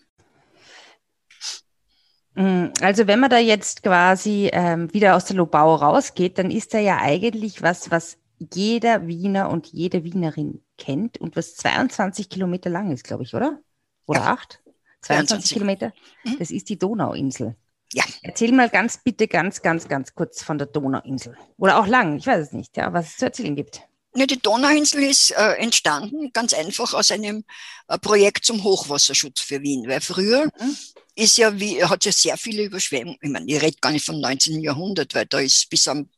Mm, 2.35 2.66
also 2.81 3.07
wenn 3.07 3.20
man 3.20 3.31
da 3.31 3.38
jetzt 3.38 3.83
quasi 3.83 4.51
ähm, 4.53 4.92
wieder 4.92 5.16
aus 5.16 5.27
der 5.27 5.37
Lobau 5.37 5.75
rausgeht, 5.75 6.38
dann 6.38 6.51
ist 6.51 6.75
da 6.75 6.79
ja 6.79 6.99
eigentlich 6.99 7.62
was, 7.62 7.90
was 7.90 8.18
jeder 8.38 9.07
Wiener 9.07 9.51
und 9.51 9.68
jede 9.68 10.05
Wienerin 10.05 10.62
kennt 10.77 11.18
und 11.18 11.37
was 11.37 11.55
22 11.57 12.29
Kilometer 12.29 12.70
lang 12.70 12.90
ist, 12.90 13.05
glaube 13.05 13.23
ich, 13.23 13.35
oder? 13.35 13.61
Oder 14.07 14.20
ja. 14.20 14.33
acht? 14.33 14.61
22 15.03 15.53
Kilometer. 15.53 15.92
Mhm. 16.25 16.37
Das 16.38 16.51
ist 16.51 16.68
die 16.68 16.79
Donauinsel. 16.79 17.57
Ja. 17.92 18.05
Erzähl 18.23 18.53
mal 18.53 18.68
ganz 18.68 18.99
bitte 18.99 19.29
ganz, 19.29 19.62
ganz, 19.62 19.87
ganz 19.87 20.14
kurz 20.14 20.42
von 20.42 20.59
der 20.59 20.66
Donauinsel. 20.66 21.37
Oder 21.59 21.79
auch 21.79 21.87
lang, 21.87 22.16
ich 22.16 22.27
weiß 22.27 22.40
es 22.40 22.53
nicht, 22.53 22.77
ja, 22.77 22.92
was 22.92 23.09
es 23.09 23.16
zu 23.18 23.27
erzählen 23.27 23.55
gibt. 23.55 23.83
Ja, 24.16 24.27
die 24.27 24.40
Donauinsel 24.40 25.03
ist 25.03 25.33
äh, 25.33 25.55
entstanden 25.55 26.31
ganz 26.33 26.53
einfach 26.55 26.94
aus 26.94 27.11
einem 27.11 27.44
äh, 27.88 27.98
Projekt 27.98 28.44
zum 28.44 28.62
Hochwasserschutz 28.62 29.40
für 29.40 29.61
Wien, 29.62 29.88
weil 29.88 30.00
früher 30.00 30.50
mhm 30.59 30.77
ist 31.14 31.38
ja 31.38 31.59
wie, 31.59 31.83
hat 31.85 32.05
ja 32.05 32.12
sehr 32.12 32.37
viele 32.37 32.64
Überschwemmungen. 32.64 33.18
Ich 33.22 33.31
meine, 33.31 33.46
ich 33.46 33.62
rede 33.62 33.77
gar 33.81 33.92
nicht 33.92 34.05
vom 34.05 34.20
19. 34.20 34.61
Jahrhundert, 34.61 35.14
weil 35.14 35.27
da 35.27 35.38
ist 35.38 35.68
bis 35.70 35.88
am 35.88 36.09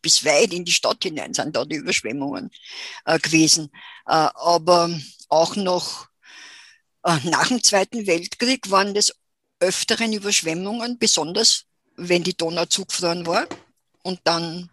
bis 0.00 0.24
weit 0.24 0.52
in 0.52 0.64
die 0.64 0.72
Stadt 0.72 1.04
hinein 1.04 1.32
sind 1.32 1.54
da 1.54 1.64
die 1.64 1.76
Überschwemmungen 1.76 2.50
äh, 3.04 3.20
gewesen. 3.20 3.70
Äh, 4.06 4.28
aber 4.34 4.90
auch 5.28 5.54
noch 5.54 6.08
äh, 7.04 7.18
nach 7.24 7.46
dem 7.46 7.62
Zweiten 7.62 8.04
Weltkrieg 8.08 8.68
waren 8.68 8.94
das 8.94 9.12
öfteren 9.60 10.12
Überschwemmungen, 10.12 10.98
besonders 10.98 11.66
wenn 11.94 12.24
die 12.24 12.36
Donau 12.36 12.64
zugefroren 12.64 13.26
war 13.26 13.46
und 14.02 14.20
dann 14.24 14.70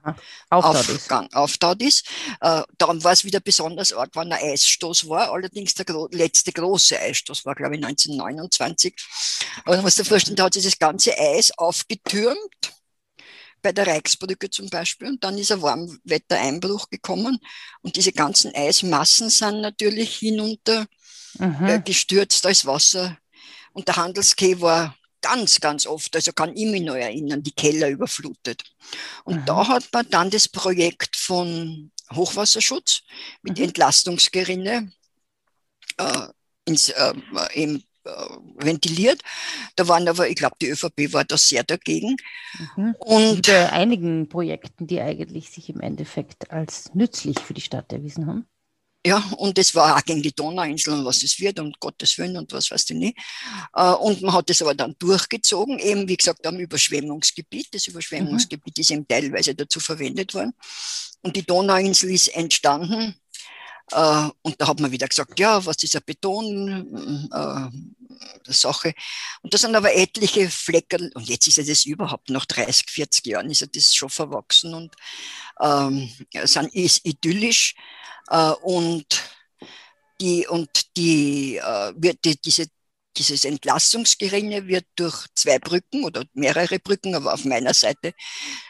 auftaut 0.49 1.33
auftaut 1.33 1.81
ist. 1.81 2.05
Äh, 2.41 2.63
darum 2.77 3.03
war 3.03 3.13
es 3.13 3.23
wieder 3.23 3.39
besonders 3.39 3.93
arg, 3.93 4.15
wenn 4.15 4.31
ein 4.31 4.43
Eisstoß 4.43 5.07
war. 5.07 5.31
Allerdings 5.31 5.73
der 5.73 5.85
gro 5.85 6.07
letzte 6.11 6.51
große 6.51 6.99
Eisstoß 6.99 7.45
war, 7.45 7.55
glaube 7.55 7.75
ich, 7.75 7.85
1929. 7.85 8.95
Aber 9.65 9.77
du 9.77 9.81
musst 9.81 9.99
dir 9.99 10.05
vorstellen, 10.05 10.35
da 10.35 10.45
hat 10.45 10.53
sich 10.53 10.63
das 10.63 10.79
ganze 10.79 11.17
Eis 11.17 11.51
aufgetürmt, 11.57 12.73
bei 13.61 13.71
der 13.71 13.87
Reichsbrücke 13.87 14.49
zum 14.49 14.69
Beispiel. 14.69 15.09
Und 15.09 15.23
dann 15.23 15.37
ist 15.37 15.51
ein 15.51 15.61
Warmwettereinbruch 15.61 16.89
gekommen. 16.89 17.39
Und 17.81 17.95
diese 17.95 18.11
ganzen 18.11 18.53
Eismassen 18.55 19.29
sind 19.29 19.61
natürlich 19.61 20.17
hinunter 20.17 20.85
mhm. 21.37 21.65
äh, 21.65 21.81
gestürzt 21.81 22.45
als 22.45 22.65
Wasser. 22.65 23.17
Und 23.73 23.87
der 23.87 23.97
Handelskeh 23.97 24.59
war 24.61 24.95
ganz, 25.21 25.59
ganz 25.59 25.85
oft, 25.85 26.15
also 26.15 26.31
kann 26.33 26.55
ich 26.55 26.67
mich 26.67 26.81
noch 26.81 26.95
erinnern, 26.95 27.43
die 27.43 27.51
Keller 27.51 27.89
überflutet. 27.89 28.63
Und 29.23 29.41
mhm. 29.41 29.45
da 29.45 29.67
hat 29.67 29.87
man 29.91 30.09
dann 30.09 30.29
das 30.29 30.47
Projekt 30.47 31.15
von 31.15 31.91
Hochwasserschutz 32.13 33.01
mit 33.41 33.57
mhm. 33.57 33.65
Entlastungsgerinne 33.65 34.91
äh, 35.97 36.27
ins, 36.65 36.89
äh, 36.89 37.13
eben, 37.53 37.83
äh, 38.05 38.11
ventiliert. 38.55 39.21
Da 39.75 39.87
waren 39.87 40.07
aber, 40.07 40.29
ich 40.29 40.35
glaube, 40.35 40.55
die 40.61 40.69
ÖVP 40.69 41.13
war 41.13 41.25
da 41.25 41.37
sehr 41.37 41.63
dagegen. 41.63 42.17
Mhm. 42.75 42.95
Und 42.99 43.47
bei 43.47 43.71
einigen 43.71 44.29
Projekten, 44.29 44.87
die 44.87 45.01
eigentlich 45.01 45.49
sich 45.49 45.69
im 45.69 45.81
Endeffekt 45.81 46.51
als 46.51 46.93
nützlich 46.93 47.39
für 47.39 47.53
die 47.53 47.61
Stadt 47.61 47.91
erwiesen 47.91 48.25
haben. 48.27 48.47
Ja, 49.05 49.23
und 49.37 49.57
es 49.57 49.73
war 49.75 49.95
auch 49.95 50.03
gegen 50.03 50.21
die 50.21 50.33
Donauinsel 50.33 50.93
und 50.93 51.05
was 51.05 51.23
es 51.23 51.39
wird 51.39 51.59
und 51.59 51.79
Gottes 51.79 52.17
Willen 52.17 52.35
und 52.35 52.51
was 52.51 52.69
weiß 52.69 52.89
ich 52.89 52.97
nicht. 52.97 53.17
Äh, 53.73 53.93
und 53.93 54.21
man 54.21 54.33
hat 54.33 54.49
es 54.49 54.61
aber 54.61 54.75
dann 54.75 54.93
durchgezogen, 54.99 55.79
eben 55.79 56.07
wie 56.09 56.17
gesagt 56.17 56.45
am 56.45 56.59
Überschwemmungsgebiet. 56.59 57.73
Das 57.73 57.87
Überschwemmungsgebiet 57.87 58.77
mhm. 58.77 58.81
ist 58.81 58.91
eben 58.91 59.07
teilweise 59.07 59.55
dazu 59.55 59.79
verwendet 59.79 60.33
worden. 60.33 60.53
Und 61.21 61.35
die 61.37 61.43
Donauinsel 61.43 62.11
ist 62.11 62.27
entstanden. 62.27 63.15
Äh, 63.91 64.29
und 64.41 64.55
da 64.57 64.67
hat 64.67 64.81
man 64.81 64.91
wieder 64.91 65.07
gesagt, 65.07 65.39
ja, 65.39 65.65
was 65.65 65.81
ist 65.81 65.95
eine 65.95 66.01
Beton-Sache? 66.01 67.71
Äh, 68.21 68.93
und 69.41 69.53
da 69.53 69.57
sind 69.57 69.75
aber 69.75 69.95
etliche 69.95 70.49
Flecken, 70.49 71.11
und 71.13 71.27
jetzt 71.29 71.47
ist 71.47 71.57
ja 71.57 71.63
das 71.63 71.85
überhaupt 71.85 72.29
nach 72.29 72.45
30, 72.45 72.89
40 72.89 73.25
Jahren 73.27 73.49
ist 73.49 73.61
ja 73.61 73.67
das 73.67 73.93
schon 73.93 74.09
verwachsen 74.09 74.73
und 74.73 74.95
ähm, 75.61 76.09
ist 76.73 77.05
idyllisch. 77.05 77.75
Äh, 78.29 78.51
und 78.61 79.05
die, 80.21 80.47
und 80.47 80.97
die, 80.97 81.57
äh, 81.57 81.93
wird 81.95 82.23
die, 82.25 82.39
diese, 82.41 82.67
dieses 83.15 83.45
Entlastungsgeringe 83.45 84.67
wird 84.67 84.85
durch 84.95 85.25
zwei 85.35 85.59
Brücken 85.59 86.03
oder 86.03 86.25
mehrere 86.33 86.79
Brücken, 86.79 87.15
aber 87.15 87.33
auf 87.33 87.45
meiner 87.45 87.73
Seite 87.73 88.13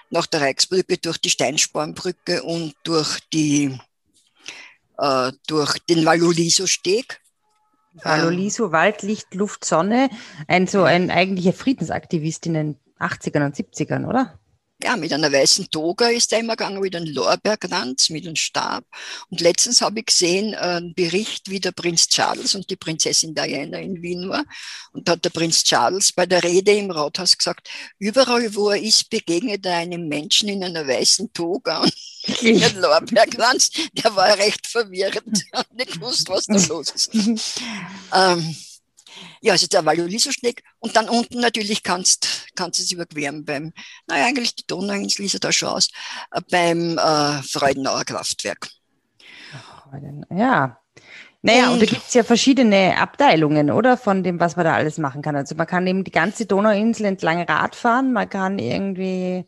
nach 0.09 0.25
der 0.25 0.41
Reichsbrücke 0.41 0.97
durch 0.97 1.17
die 1.19 1.29
Steinspornbrücke 1.29 2.43
und 2.43 2.75
durch 2.83 3.19
die 3.31 3.77
äh, 4.99 5.31
durch 5.47 5.79
den 5.89 6.05
Valoliso-Steg. 6.05 7.21
Valoliso, 7.93 8.65
ähm, 8.65 8.71
Wald, 8.71 9.01
Licht, 9.01 9.33
Luft, 9.35 9.65
Sonne, 9.65 10.09
ein 10.47 10.67
so 10.67 10.83
ein 10.83 11.11
eigentlicher 11.11 11.53
Friedensaktivist 11.53 12.45
in 12.45 12.53
den 12.53 12.75
80ern 12.99 13.45
und 13.45 13.55
70ern, 13.55 14.07
oder? 14.07 14.39
Ja, 14.81 14.95
mit 14.95 15.11
einer 15.11 15.31
weißen 15.31 15.69
Toga 15.69 16.07
ist 16.07 16.31
er 16.31 16.39
immer 16.39 16.55
gegangen, 16.55 16.79
mit 16.79 16.95
einem 16.95 17.13
Lorbeerkranz, 17.13 18.09
mit 18.09 18.25
einem 18.25 18.35
Stab. 18.35 18.85
Und 19.29 19.41
letztens 19.41 19.81
habe 19.81 19.99
ich 19.99 20.05
gesehen, 20.05 20.53
äh, 20.53 20.57
einen 20.57 20.93
Bericht, 20.93 21.49
wie 21.49 21.59
der 21.59 21.73
Prinz 21.73 22.07
Charles 22.07 22.55
und 22.55 22.69
die 22.69 22.77
Prinzessin 22.77 23.35
Diana 23.35 23.79
in 23.79 24.01
Wien 24.01 24.29
war. 24.29 24.45
Und 24.93 25.07
da 25.07 25.13
hat 25.13 25.25
der 25.25 25.31
Prinz 25.31 25.63
Charles 25.63 26.13
bei 26.13 26.25
der 26.25 26.43
Rede 26.43 26.71
im 26.71 26.91
Rathaus 26.91 27.37
gesagt, 27.37 27.69
überall, 27.97 28.55
wo 28.55 28.69
er 28.69 28.81
ist, 28.81 29.09
begegnet 29.09 29.65
er 29.65 29.77
einem 29.77 30.07
Menschen 30.07 30.47
in 30.47 30.63
einer 30.63 30.87
weißen 30.87 31.33
Toga 31.33 31.81
und 31.81 31.93
in 32.41 32.63
einem 32.63 32.79
Lorbeerkranz. 32.79 33.71
Der 33.93 34.15
war 34.15 34.37
recht 34.37 34.65
verwirrend. 34.65 35.43
Er 35.51 35.59
hat 35.59 35.73
nicht 35.73 35.93
gewusst, 35.93 36.29
was 36.29 36.45
da 36.45 36.53
los 36.67 36.91
ist. 36.91 37.11
ähm, 38.13 38.55
ja, 39.41 39.53
also 39.53 39.67
der 39.67 39.85
Valoliso-Schneck. 39.85 40.63
Und 40.79 40.95
dann 40.95 41.09
unten 41.09 41.39
natürlich 41.39 41.83
kannst, 41.83 42.47
kannst 42.55 42.79
du 42.79 42.83
es 42.83 42.91
überqueren 42.91 43.45
beim, 43.45 43.73
naja, 44.07 44.25
eigentlich 44.25 44.55
die 44.55 44.67
Donauinsel 44.67 45.25
ist 45.25 45.33
ja 45.33 45.39
da 45.39 45.51
schon 45.51 45.69
aus, 45.69 45.89
äh, 46.31 46.41
beim 46.49 46.97
äh, 46.97 47.41
Freudenauer 47.43 48.05
Kraftwerk. 48.05 48.69
Ja. 50.29 50.79
Naja, 51.41 51.67
und, 51.67 51.73
und 51.73 51.81
da 51.81 51.85
gibt 51.85 52.05
es 52.05 52.13
ja 52.13 52.23
verschiedene 52.23 52.97
Abteilungen, 52.97 53.71
oder? 53.71 53.95
Von 53.97 54.23
dem, 54.23 54.39
was 54.39 54.57
man 54.57 54.65
da 54.65 54.75
alles 54.75 54.97
machen 54.97 55.21
kann. 55.21 55.35
Also 55.35 55.55
man 55.55 55.67
kann 55.67 55.87
eben 55.87 56.03
die 56.03 56.11
ganze 56.11 56.45
Donauinsel 56.45 57.05
entlang 57.05 57.41
Rad 57.43 57.75
fahren, 57.75 58.11
man 58.11 58.29
kann 58.29 58.59
irgendwie. 58.59 59.45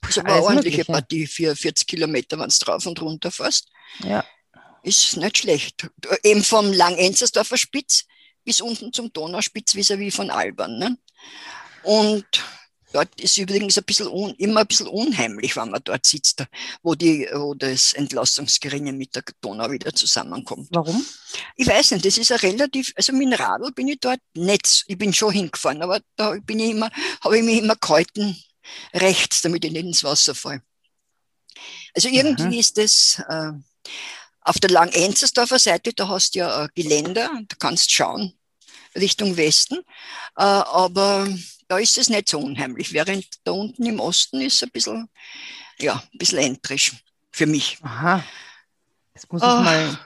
Das 0.00 0.10
ist 0.10 0.18
aber 0.18 0.32
eine 0.32 0.42
ordentliche 0.42 0.78
Mögliche. 0.78 0.92
Partie, 0.92 1.26
für 1.26 1.54
40 1.54 1.86
Kilometer, 1.86 2.38
wenn 2.38 2.48
du 2.48 2.64
drauf 2.64 2.84
und 2.86 3.00
runter 3.00 3.30
fährst. 3.30 3.68
Ja. 4.02 4.24
Ist 4.82 5.16
nicht 5.18 5.38
schlecht. 5.38 5.88
Eben 6.24 6.42
vom 6.42 6.72
Langenzersdorfer 6.72 7.58
Spitz 7.58 8.06
bis 8.44 8.60
unten 8.60 8.92
zum 8.92 9.12
Donauspitz 9.12 9.74
vis-à-vis 9.74 10.14
von 10.14 10.30
Albern. 10.30 10.78
Ne? 10.78 10.98
Und 11.82 12.26
dort 12.92 13.20
ist 13.20 13.36
übrigens 13.38 13.78
ein 13.78 13.84
bisschen 13.84 14.08
un, 14.08 14.34
immer 14.34 14.60
ein 14.60 14.66
bisschen 14.66 14.88
unheimlich, 14.88 15.56
wenn 15.56 15.70
man 15.70 15.82
dort 15.84 16.06
sitzt, 16.06 16.44
wo, 16.82 16.94
die, 16.94 17.28
wo 17.32 17.54
das 17.54 17.92
Entlastungsgeringe 17.92 18.92
mit 18.92 19.14
der 19.14 19.24
Donau 19.40 19.70
wieder 19.70 19.94
zusammenkommt. 19.94 20.68
Warum? 20.72 21.04
Ich 21.56 21.66
weiß 21.66 21.92
nicht, 21.92 22.04
das 22.04 22.18
ist 22.18 22.32
ein 22.32 22.38
relativ, 22.38 22.92
also 22.96 23.12
mit 23.12 23.32
dem 23.32 23.32
Radl 23.32 23.72
bin 23.72 23.88
ich 23.88 24.00
dort 24.00 24.20
nicht, 24.34 24.84
ich 24.86 24.98
bin 24.98 25.12
schon 25.12 25.32
hingefahren, 25.32 25.82
aber 25.82 26.00
da 26.16 26.36
bin 26.44 26.58
ich 26.58 26.70
immer, 26.70 26.90
habe 27.22 27.38
ich 27.38 27.44
mich 27.44 27.58
immer 27.58 27.76
gehalten 27.76 28.36
rechts, 28.94 29.42
damit 29.42 29.64
ich 29.64 29.72
nicht 29.72 29.84
ins 29.84 30.04
Wasser 30.04 30.34
falle. 30.34 30.62
Also 31.94 32.08
irgendwie 32.08 32.44
mhm. 32.44 32.52
ist 32.52 32.78
das, 32.78 33.22
äh, 33.28 33.52
auf 34.50 34.58
der 34.58 34.70
Langenzersdorfer 34.70 35.60
Seite, 35.60 35.92
da 35.92 36.08
hast 36.08 36.34
du 36.34 36.40
ja 36.40 36.66
Geländer, 36.74 37.30
da 37.48 37.56
kannst 37.60 37.92
schauen 37.92 38.32
Richtung 38.96 39.36
Westen, 39.36 39.76
äh, 40.36 40.42
aber 40.42 41.28
da 41.68 41.78
ist 41.78 41.96
es 41.96 42.08
nicht 42.08 42.28
so 42.28 42.40
unheimlich, 42.40 42.92
während 42.92 43.26
da 43.44 43.52
unten 43.52 43.86
im 43.86 44.00
Osten 44.00 44.40
ist 44.40 44.56
es 44.56 44.62
ein 44.64 44.70
bisschen, 44.70 45.08
ja, 45.78 46.02
ein 46.12 46.18
bisschen 46.18 46.38
entrisch 46.38 46.94
für 47.30 47.46
mich. 47.46 47.78
Aha, 47.82 48.24
das 49.14 49.28
muss 49.30 49.40
ich 49.40 49.48
oh. 49.48 49.60
mal, 49.60 49.98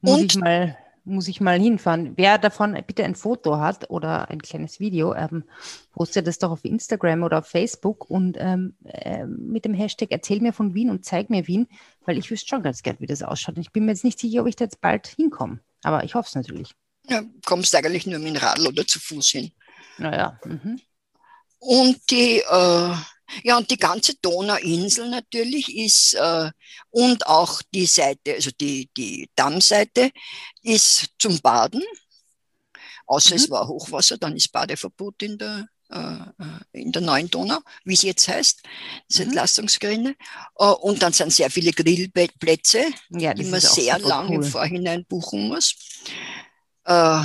muss 0.00 0.20
ich 0.22 0.34
mal 0.34 0.76
muss 1.04 1.28
ich 1.28 1.40
mal 1.40 1.60
hinfahren. 1.60 2.14
Wer 2.16 2.38
davon 2.38 2.76
bitte 2.86 3.04
ein 3.04 3.14
Foto 3.14 3.58
hat 3.58 3.90
oder 3.90 4.30
ein 4.30 4.40
kleines 4.40 4.80
Video, 4.80 5.14
ähm, 5.14 5.44
postet 5.92 6.26
das 6.26 6.38
doch 6.38 6.50
auf 6.50 6.64
Instagram 6.64 7.22
oder 7.22 7.38
auf 7.38 7.46
Facebook 7.46 8.08
und 8.10 8.36
ähm, 8.38 8.76
äh, 8.84 9.26
mit 9.26 9.64
dem 9.64 9.74
Hashtag 9.74 10.10
Erzähl 10.10 10.40
mir 10.40 10.52
von 10.52 10.74
Wien 10.74 10.90
und 10.90 11.04
zeig 11.04 11.30
mir 11.30 11.46
Wien, 11.46 11.68
weil 12.04 12.18
ich 12.18 12.30
wüsste 12.30 12.48
schon 12.48 12.62
ganz 12.62 12.82
gern, 12.82 12.96
wie 13.00 13.06
das 13.06 13.22
ausschaut. 13.22 13.58
Ich 13.58 13.72
bin 13.72 13.84
mir 13.84 13.92
jetzt 13.92 14.04
nicht 14.04 14.18
sicher, 14.18 14.40
ob 14.42 14.48
ich 14.48 14.56
da 14.56 14.64
jetzt 14.64 14.80
bald 14.80 15.06
hinkomme. 15.06 15.60
Aber 15.82 16.04
ich 16.04 16.14
hoffe 16.14 16.28
es 16.28 16.34
natürlich. 16.34 16.74
Ja, 17.06 17.22
kommst 17.44 17.74
eigentlich 17.74 18.06
nur 18.06 18.18
mit 18.18 18.34
dem 18.34 18.42
Radl 18.42 18.66
oder 18.66 18.86
zu 18.86 18.98
Fuß 18.98 19.28
hin. 19.28 19.52
Naja. 19.98 20.38
Mhm. 20.44 20.80
Und 21.58 22.10
die 22.10 22.38
äh, 22.40 22.94
ja, 23.42 23.56
und 23.56 23.70
die 23.70 23.76
ganze 23.76 24.14
Donauinsel 24.20 25.08
natürlich 25.08 25.76
ist, 25.76 26.14
äh, 26.14 26.50
und 26.90 27.26
auch 27.26 27.62
die 27.74 27.86
Seite, 27.86 28.34
also 28.34 28.50
die, 28.60 28.88
die 28.96 29.28
Dammseite 29.34 30.10
ist 30.62 31.06
zum 31.18 31.40
Baden. 31.40 31.82
Außer 33.06 33.30
mhm. 33.30 33.36
es 33.36 33.50
war 33.50 33.68
Hochwasser, 33.68 34.18
dann 34.18 34.36
ist 34.36 34.52
Badeverbot 34.52 35.22
in 35.22 35.38
der, 35.38 35.68
äh, 35.90 35.98
äh 35.98 36.80
in 36.80 36.92
der 36.92 37.02
neuen 37.02 37.30
Donau, 37.30 37.60
wie 37.84 37.96
sie 37.96 38.08
jetzt 38.08 38.28
heißt, 38.28 38.62
das 39.08 39.18
mhm. 39.18 39.24
Äh, 40.58 40.64
und 40.64 41.02
dann 41.02 41.12
sind 41.12 41.32
sehr 41.32 41.50
viele 41.50 41.72
Grillplätze, 41.72 42.86
ja, 43.10 43.34
die 43.34 43.44
man 43.44 43.60
sehr 43.60 43.98
lang 43.98 44.28
cool. 44.28 44.36
im 44.36 44.44
Vorhinein 44.44 45.04
buchen 45.04 45.48
muss. 45.48 45.74
Äh, 46.84 47.20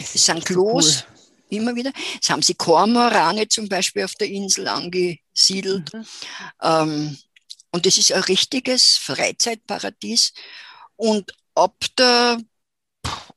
es 0.00 0.12
sind 0.24 0.44
Klos. 0.44 1.04
Cool 1.06 1.13
immer 1.56 1.74
wieder. 1.74 1.92
Es 2.20 2.30
haben 2.30 2.42
sie 2.42 2.54
Kormorane 2.54 3.48
zum 3.48 3.68
Beispiel 3.68 4.04
auf 4.04 4.14
der 4.14 4.28
Insel 4.28 4.68
angesiedelt. 4.68 5.92
Mhm. 5.92 6.06
Ähm, 6.62 7.18
und 7.70 7.86
es 7.86 7.98
ist 7.98 8.12
ein 8.12 8.22
richtiges 8.22 8.96
Freizeitparadies. 8.98 10.32
Und 10.96 11.32
ab 11.54 11.84
der, 11.98 12.38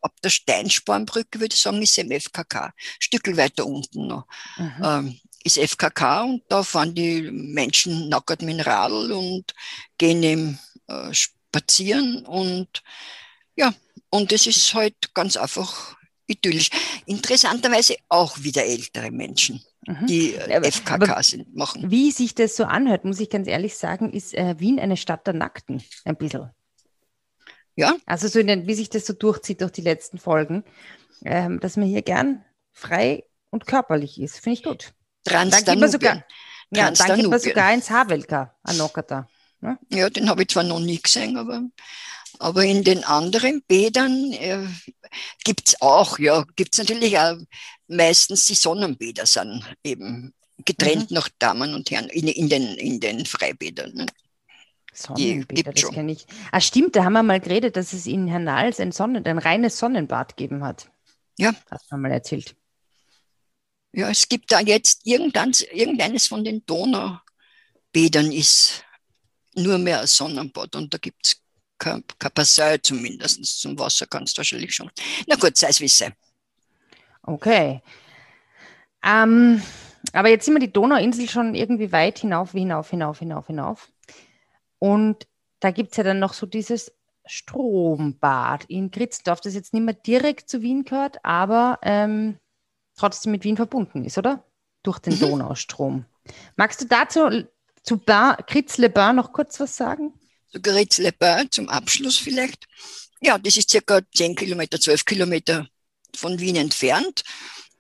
ab 0.02 0.14
der 0.24 0.30
Steinspornbrücke, 0.30 1.40
würde 1.40 1.56
ich 1.56 1.62
sagen, 1.62 1.82
ist 1.82 1.98
im 1.98 2.12
FKK. 2.12 2.74
Stückel 3.00 3.36
weiter 3.38 3.66
unten 3.66 4.08
noch. 4.08 4.28
Mhm. 4.58 4.82
Ähm, 4.84 5.20
ist 5.44 5.58
FKK 5.58 6.24
und 6.24 6.44
da 6.50 6.62
fahren 6.62 6.94
die 6.94 7.22
Menschen 7.32 8.10
nackert 8.10 8.42
mit 8.42 8.66
Radl 8.66 9.12
und 9.12 9.54
gehen 9.98 10.22
eben 10.22 10.60
äh, 10.88 11.14
spazieren 11.14 12.26
und 12.26 12.84
ja, 13.56 13.74
und 14.10 14.32
es 14.32 14.46
ist 14.46 14.74
halt 14.74 15.14
ganz 15.14 15.38
einfach 15.38 15.96
idyllisch. 16.28 16.70
Interessanterweise 17.06 17.96
auch 18.10 18.38
wieder 18.44 18.66
ältere 18.66 19.12
Menschen, 19.12 19.62
mhm. 19.86 20.06
die 20.08 20.36
äh, 20.36 20.72
FKK 20.72 21.24
sind, 21.24 21.56
machen. 21.56 21.90
Wie 21.90 22.12
sich 22.12 22.36
das 22.36 22.56
so 22.56 22.66
anhört, 22.66 23.06
muss 23.06 23.20
ich 23.20 23.30
ganz 23.30 23.48
ehrlich 23.48 23.76
sagen, 23.76 24.12
ist 24.12 24.34
äh, 24.34 24.60
Wien 24.60 24.80
eine 24.80 24.98
Stadt 24.98 25.26
der 25.26 25.34
Nackten, 25.34 25.82
ein 26.06 26.18
bisschen. 26.18 26.50
Ja. 27.76 27.96
Also 28.06 28.28
so 28.28 28.42
den, 28.42 28.68
wie 28.68 28.74
sich 28.74 28.90
das 28.90 29.06
so 29.06 29.14
durchzieht 29.14 29.62
durch 29.62 29.72
die 29.72 29.82
letzten 29.82 30.18
Folgen, 30.18 30.64
ähm, 31.24 31.60
dass 31.60 31.78
man 31.78 31.88
hier 31.88 32.02
gern 32.02 32.44
frei 32.72 33.24
und 33.50 33.66
körperlich 33.66 34.20
ist, 34.20 34.40
finde 34.40 34.60
ich 34.60 34.64
gut. 34.64 34.94
Transdanubien. 35.24 35.92
sogar, 35.92 36.24
ja, 36.72 36.92
dann 36.92 37.20
geht 37.20 37.30
man 37.30 37.40
sogar 37.40 37.74
ins 37.74 37.90
Havelka, 37.90 38.56
an 38.64 38.78
Nokata. 38.78 39.28
Ne? 39.62 39.78
Ja, 39.92 40.10
den 40.10 40.30
habe 40.30 40.44
ich 40.44 40.50
zwar 40.50 40.64
noch 40.64 40.80
nie 40.80 41.02
gesehen, 41.02 41.38
aber 41.38 41.64
aber 42.40 42.64
in 42.64 42.84
den 42.84 43.04
anderen 43.04 43.64
Bädern 43.68 44.32
äh, 44.34 44.60
gibt 45.44 45.70
es 45.70 45.82
auch, 45.82 46.20
ja, 46.20 46.46
gibt 46.56 46.74
es 46.74 46.80
natürlich 46.80 47.18
auch 47.18 47.38
meistens 47.88 48.46
die 48.46 48.56
Sonnenbäder 48.56 49.26
sind 49.26 49.64
eben 49.84 50.34
getrennt 50.66 51.12
mhm. 51.12 51.16
nach 51.16 51.30
Damen 51.40 51.74
und 51.74 51.90
Herren 51.92 52.10
in, 52.10 52.28
in, 52.28 52.50
den, 52.50 52.76
in 52.78 53.00
den 53.00 53.26
Freibädern. 53.26 53.94
Ne? 53.94 54.06
Sonnenbäder, 54.94 55.72
das 55.72 55.92
kenne 55.92 56.12
ich. 56.14 56.26
Ah, 56.52 56.62
stimmt, 56.62 56.96
da 56.96 57.04
haben 57.04 57.14
wir 57.14 57.24
mal 57.24 57.40
geredet, 57.40 57.76
dass 57.76 57.94
es 57.94 58.08
in 58.08 58.28
Hernals 58.28 58.80
ein, 58.80 58.92
Sonnen, 58.92 59.26
ein 59.26 59.38
reines 59.38 59.78
Sonnenbad 59.78 60.36
gegeben 60.36 60.64
hat. 60.64 60.90
Ja. 61.38 61.54
Hast 61.70 61.92
du 61.92 61.98
mal 61.98 62.12
erzählt. 62.12 62.56
Ja, 63.94 64.10
es 64.10 64.28
gibt 64.28 64.52
da 64.52 64.60
jetzt 64.60 65.06
irgendeines 65.06 66.28
von 66.28 66.44
den 66.44 66.66
Donaubädern 66.66 68.32
ist 68.32 68.84
nur 69.54 69.78
mehr 69.78 70.02
ein 70.02 70.08
Sonnenbad 70.08 70.76
und 70.76 70.94
da 70.94 70.98
gibt 70.98 71.26
es 71.26 71.42
Passage 71.78 72.82
zumindest. 72.82 73.62
Zum 73.62 73.78
Wasser 73.78 74.06
kannst 74.08 74.38
du 74.38 74.40
wahrscheinlich 74.40 74.74
schon. 74.74 74.90
Na 75.28 75.36
gut, 75.36 75.58
sei 75.58 75.70
es 75.70 75.82
wie 75.82 75.88
sei. 75.88 76.14
Okay. 77.24 77.82
Ähm, 79.04 79.62
aber 80.14 80.30
jetzt 80.30 80.46
sind 80.46 80.56
wir 80.56 80.60
die 80.60 80.72
Donauinsel 80.72 81.30
schon 81.30 81.56
irgendwie 81.56 81.92
weit 81.92 82.20
hinauf, 82.20 82.52
hinauf, 82.52 82.90
hinauf, 82.90 83.20
hinauf, 83.20 83.48
hinauf. 83.48 83.92
Und 84.80 85.28
da 85.60 85.72
gibt 85.72 85.92
es 85.92 85.98
ja 85.98 86.04
dann 86.04 86.20
noch 86.20 86.34
so 86.34 86.46
dieses 86.46 86.94
Strombad 87.26 88.66
in 88.66 88.92
Gritzdorf, 88.92 89.42
das 89.42 89.54
jetzt 89.54 89.74
nicht 89.74 89.84
mehr 89.84 89.94
direkt 89.94 90.50
zu 90.50 90.62
Wien 90.62 90.86
gehört, 90.86 91.24
aber 91.24 91.80
ähm, 91.82 92.38
trotzdem 92.96 93.34
mit 93.34 93.44
Wien 93.44 93.58
verbunden 93.58 94.06
ist, 94.06 94.18
oder? 94.18 94.44
Durch 94.84 95.00
den 95.00 95.16
mhm. 95.16 95.20
Donaustrom. 95.20 96.06
Magst 96.56 96.82
du 96.82 96.86
dazu 96.86 97.48
zu 97.84 98.00
Kritz-Le-Bain 98.00 99.16
noch 99.16 99.34
kurz 99.34 99.60
was 99.60 99.76
sagen? 99.76 100.14
So 100.52 100.60
Gritz-Le-Bain 100.62 101.52
zum 101.52 101.70
Abschluss 101.70 102.18
vielleicht. 102.18 102.66
Ja, 103.22 103.38
das 103.38 103.58
ist 103.58 103.72
circa 103.72 104.02
10 104.16 104.36
Kilometer, 104.36 104.80
12 104.80 105.06
Kilometer 105.06 105.68
von 106.16 106.40
Wien 106.40 106.56
entfernt. 106.56 107.24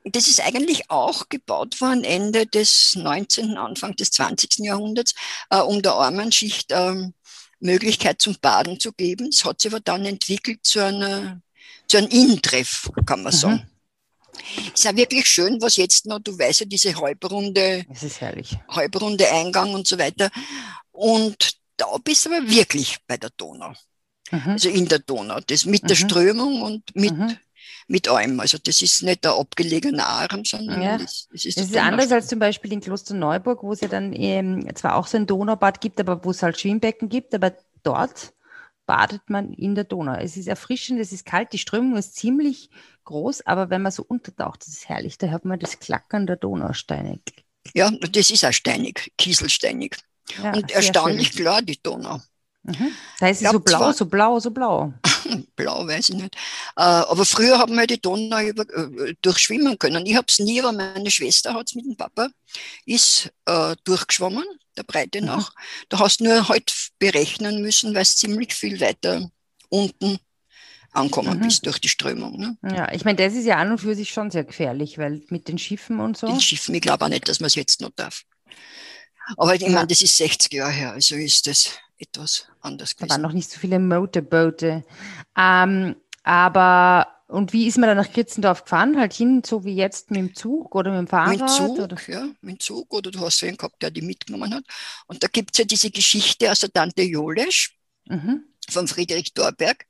Das 0.03 0.27
ist 0.27 0.39
eigentlich 0.39 0.89
auch 0.89 1.27
gebaut 1.29 1.79
worden 1.81 2.03
Ende 2.03 2.45
des 2.45 2.95
19., 2.95 3.57
Anfang 3.57 3.95
des 3.95 4.11
20. 4.11 4.59
Jahrhunderts, 4.59 5.13
äh, 5.49 5.59
um 5.59 5.81
der 5.81 5.93
armen 5.93 6.31
Schicht 6.31 6.71
äh, 6.71 7.09
Möglichkeit 7.59 8.21
zum 8.21 8.35
Baden 8.39 8.79
zu 8.79 8.93
geben. 8.93 9.29
Es 9.29 9.43
hat 9.43 9.61
sich 9.61 9.71
aber 9.71 9.81
dann 9.81 10.05
entwickelt 10.05 10.59
zu, 10.63 10.83
einer, 10.83 11.41
zu 11.87 11.97
einem 11.97 12.07
Innentreff, 12.07 12.89
kann 13.05 13.23
man 13.23 13.33
mhm. 13.33 13.37
sagen. 13.37 13.69
Es 14.67 14.81
ist 14.81 14.83
ja 14.83 14.95
wirklich 14.95 15.25
schön, 15.25 15.59
was 15.61 15.77
jetzt 15.77 16.05
noch, 16.05 16.19
du 16.19 16.37
weißt 16.37 16.61
ja, 16.61 16.65
diese 16.67 16.95
halbrunde, 16.95 17.85
es 17.91 18.03
ist 18.03 18.21
herrlich. 18.21 18.55
halbrunde 18.69 19.29
Eingang 19.31 19.73
und 19.73 19.87
so 19.87 19.97
weiter. 19.97 20.29
Und 20.91 21.56
da 21.77 21.85
bist 22.03 22.25
du 22.25 22.33
aber 22.33 22.49
wirklich 22.49 22.97
bei 23.07 23.17
der 23.17 23.29
Donau. 23.29 23.73
Mhm. 24.31 24.49
Also 24.49 24.69
in 24.69 24.87
der 24.87 24.99
Donau. 24.99 25.39
Das 25.45 25.65
mit 25.65 25.83
mhm. 25.83 25.87
der 25.87 25.95
Strömung 25.95 26.61
und 26.61 26.95
mit, 26.95 27.17
mhm. 27.17 27.37
mit 27.87 28.09
allem. 28.09 28.39
Also 28.39 28.57
das 28.61 28.81
ist 28.81 29.03
nicht 29.03 29.23
der 29.23 29.33
abgelegene 29.33 30.05
Arm, 30.05 30.43
sondern 30.43 30.81
ja. 30.81 30.97
das, 30.97 31.27
das, 31.31 31.45
ist, 31.45 31.57
das 31.57 31.67
ist 31.67 31.77
anders 31.77 32.11
als 32.11 32.27
zum 32.27 32.39
Beispiel 32.39 32.73
in 32.73 32.81
Klosterneuburg, 32.81 33.63
wo 33.63 33.71
es 33.71 33.81
ja 33.81 33.87
dann 33.87 34.13
ähm, 34.13 34.67
zwar 34.75 34.95
auch 34.95 35.07
so 35.07 35.17
ein 35.17 35.27
Donaubad 35.27 35.79
gibt, 35.79 35.99
aber 35.99 36.23
wo 36.25 36.31
es 36.31 36.43
halt 36.43 36.59
Schwimmbecken 36.59 37.09
gibt, 37.09 37.33
aber 37.33 37.53
dort 37.83 38.33
badet 38.85 39.29
man 39.29 39.53
in 39.53 39.75
der 39.75 39.83
Donau. 39.83 40.15
Es 40.15 40.37
ist 40.37 40.47
erfrischend, 40.47 40.99
es 40.99 41.11
ist 41.11 41.25
kalt, 41.25 41.53
die 41.53 41.57
Strömung 41.59 41.97
ist 41.97 42.15
ziemlich 42.15 42.69
groß, 43.03 43.45
aber 43.45 43.69
wenn 43.69 43.81
man 43.81 43.91
so 43.91 44.03
untertaucht, 44.03 44.61
das 44.61 44.69
ist 44.69 44.89
herrlich, 44.89 45.17
da 45.17 45.27
hört 45.27 45.45
man 45.45 45.59
das 45.59 45.79
Klackern 45.79 46.25
der 46.25 46.37
Donausteine. 46.37 47.19
Ja, 47.73 47.91
das 47.91 48.31
ist 48.31 48.45
auch 48.45 48.53
steinig, 48.53 49.11
kieselsteinig. 49.17 49.97
Ja, 50.41 50.53
und 50.53 50.71
erstaunlich 50.71 51.29
schön. 51.29 51.37
klar, 51.37 51.61
die 51.61 51.81
Donau. 51.81 52.19
Mhm. 52.63 52.91
Da 53.19 53.29
ist 53.29 53.39
sie 53.39 53.45
so 53.45 53.59
blau, 53.59 53.91
so 53.93 54.05
blau, 54.05 54.39
so 54.39 54.51
blau. 54.51 54.93
blau, 55.55 55.87
weiß 55.87 56.09
ich 56.09 56.15
nicht. 56.15 56.35
Äh, 56.75 56.81
aber 56.81 57.25
früher 57.25 57.57
haben 57.57 57.75
wir 57.75 57.87
die 57.87 58.01
Donau 58.01 58.39
über, 58.41 58.63
äh, 58.63 59.15
durchschwimmen 59.21 59.79
können. 59.79 60.05
Ich 60.05 60.15
habe 60.15 60.25
es 60.27 60.39
nie, 60.39 60.61
aber 60.61 60.73
meine 60.73 61.09
Schwester 61.09 61.53
hat 61.53 61.67
es 61.67 61.75
mit 61.75 61.85
dem 61.85 61.95
Papa, 61.95 62.29
ist 62.85 63.31
äh, 63.45 63.75
durchgeschwommen, 63.85 64.43
der 64.75 64.83
Breite 64.83 65.21
mhm. 65.21 65.27
nach. 65.27 65.53
Da 65.87 65.99
hast 65.99 66.19
du 66.19 66.25
nur 66.25 66.49
halt 66.49 66.73
berechnen 66.99 67.61
müssen, 67.61 67.95
weil 67.95 68.01
es 68.01 68.17
ziemlich 68.17 68.53
viel 68.53 68.81
weiter 68.81 69.29
unten 69.69 70.19
ankommen 70.91 71.39
mhm. 71.39 71.43
bist 71.43 71.65
durch 71.65 71.79
die 71.79 71.89
Strömung. 71.89 72.37
Ne? 72.37 72.57
Ja, 72.75 72.91
ich 72.91 73.05
meine, 73.05 73.17
das 73.17 73.33
ist 73.33 73.45
ja 73.45 73.57
an 73.57 73.71
und 73.71 73.77
für 73.77 73.95
sich 73.95 74.09
schon 74.09 74.31
sehr 74.31 74.43
gefährlich, 74.43 74.97
weil 74.97 75.23
mit 75.29 75.47
den 75.47 75.57
Schiffen 75.57 75.99
und 75.99 76.17
so. 76.17 76.27
Den 76.27 76.41
Schiffen, 76.41 76.75
ich 76.75 76.81
glaube 76.81 77.05
auch 77.05 77.09
nicht, 77.09 77.29
dass 77.29 77.39
man 77.39 77.47
es 77.47 77.55
jetzt 77.55 77.81
noch 77.81 77.91
darf. 77.95 78.23
Aber 79.35 79.55
ich 79.55 79.61
meine, 79.61 79.87
das 79.87 80.01
ist 80.01 80.17
60 80.17 80.53
Jahre 80.53 80.71
her, 80.71 80.91
also 80.93 81.15
ist 81.15 81.47
das 81.47 81.71
etwas 81.97 82.47
anders 82.61 82.95
gewesen. 82.95 83.09
Da 83.09 83.15
waren 83.15 83.21
noch 83.21 83.33
nicht 83.33 83.49
so 83.49 83.59
viele 83.59 83.79
Motorboote. 83.79 84.85
Ähm, 85.37 85.95
aber, 86.23 87.07
und 87.27 87.53
wie 87.53 87.67
ist 87.67 87.77
man 87.77 87.89
dann 87.89 87.97
nach 87.97 88.11
Kritzendorf 88.11 88.63
gefahren? 88.63 88.97
Halt 88.97 89.13
hin, 89.13 89.41
so 89.45 89.65
wie 89.65 89.75
jetzt 89.75 90.11
mit 90.11 90.19
dem 90.19 90.35
Zug 90.35 90.75
oder 90.75 90.91
mit 90.91 90.99
dem 90.99 91.07
Fahrrad? 91.07 91.39
Mit 91.39 91.49
Zug, 91.49 91.79
oder? 91.79 91.97
ja, 92.07 92.27
mit 92.41 92.55
dem 92.55 92.59
Zug. 92.59 92.93
Oder 92.93 93.11
du 93.11 93.19
hast 93.19 93.41
wen 93.41 93.57
gehabt, 93.57 93.81
der 93.81 93.91
die 93.91 94.01
mitgenommen 94.01 94.53
hat. 94.53 94.63
Und 95.07 95.23
da 95.23 95.27
gibt 95.27 95.51
es 95.53 95.59
ja 95.59 95.65
diese 95.65 95.91
Geschichte 95.91 96.51
aus 96.51 96.59
der 96.59 96.71
Tante 96.71 97.01
Jolesch. 97.01 97.75
Mhm 98.05 98.43
von 98.69 98.87
Friedrich 98.87 99.33
Dorberg, 99.33 99.85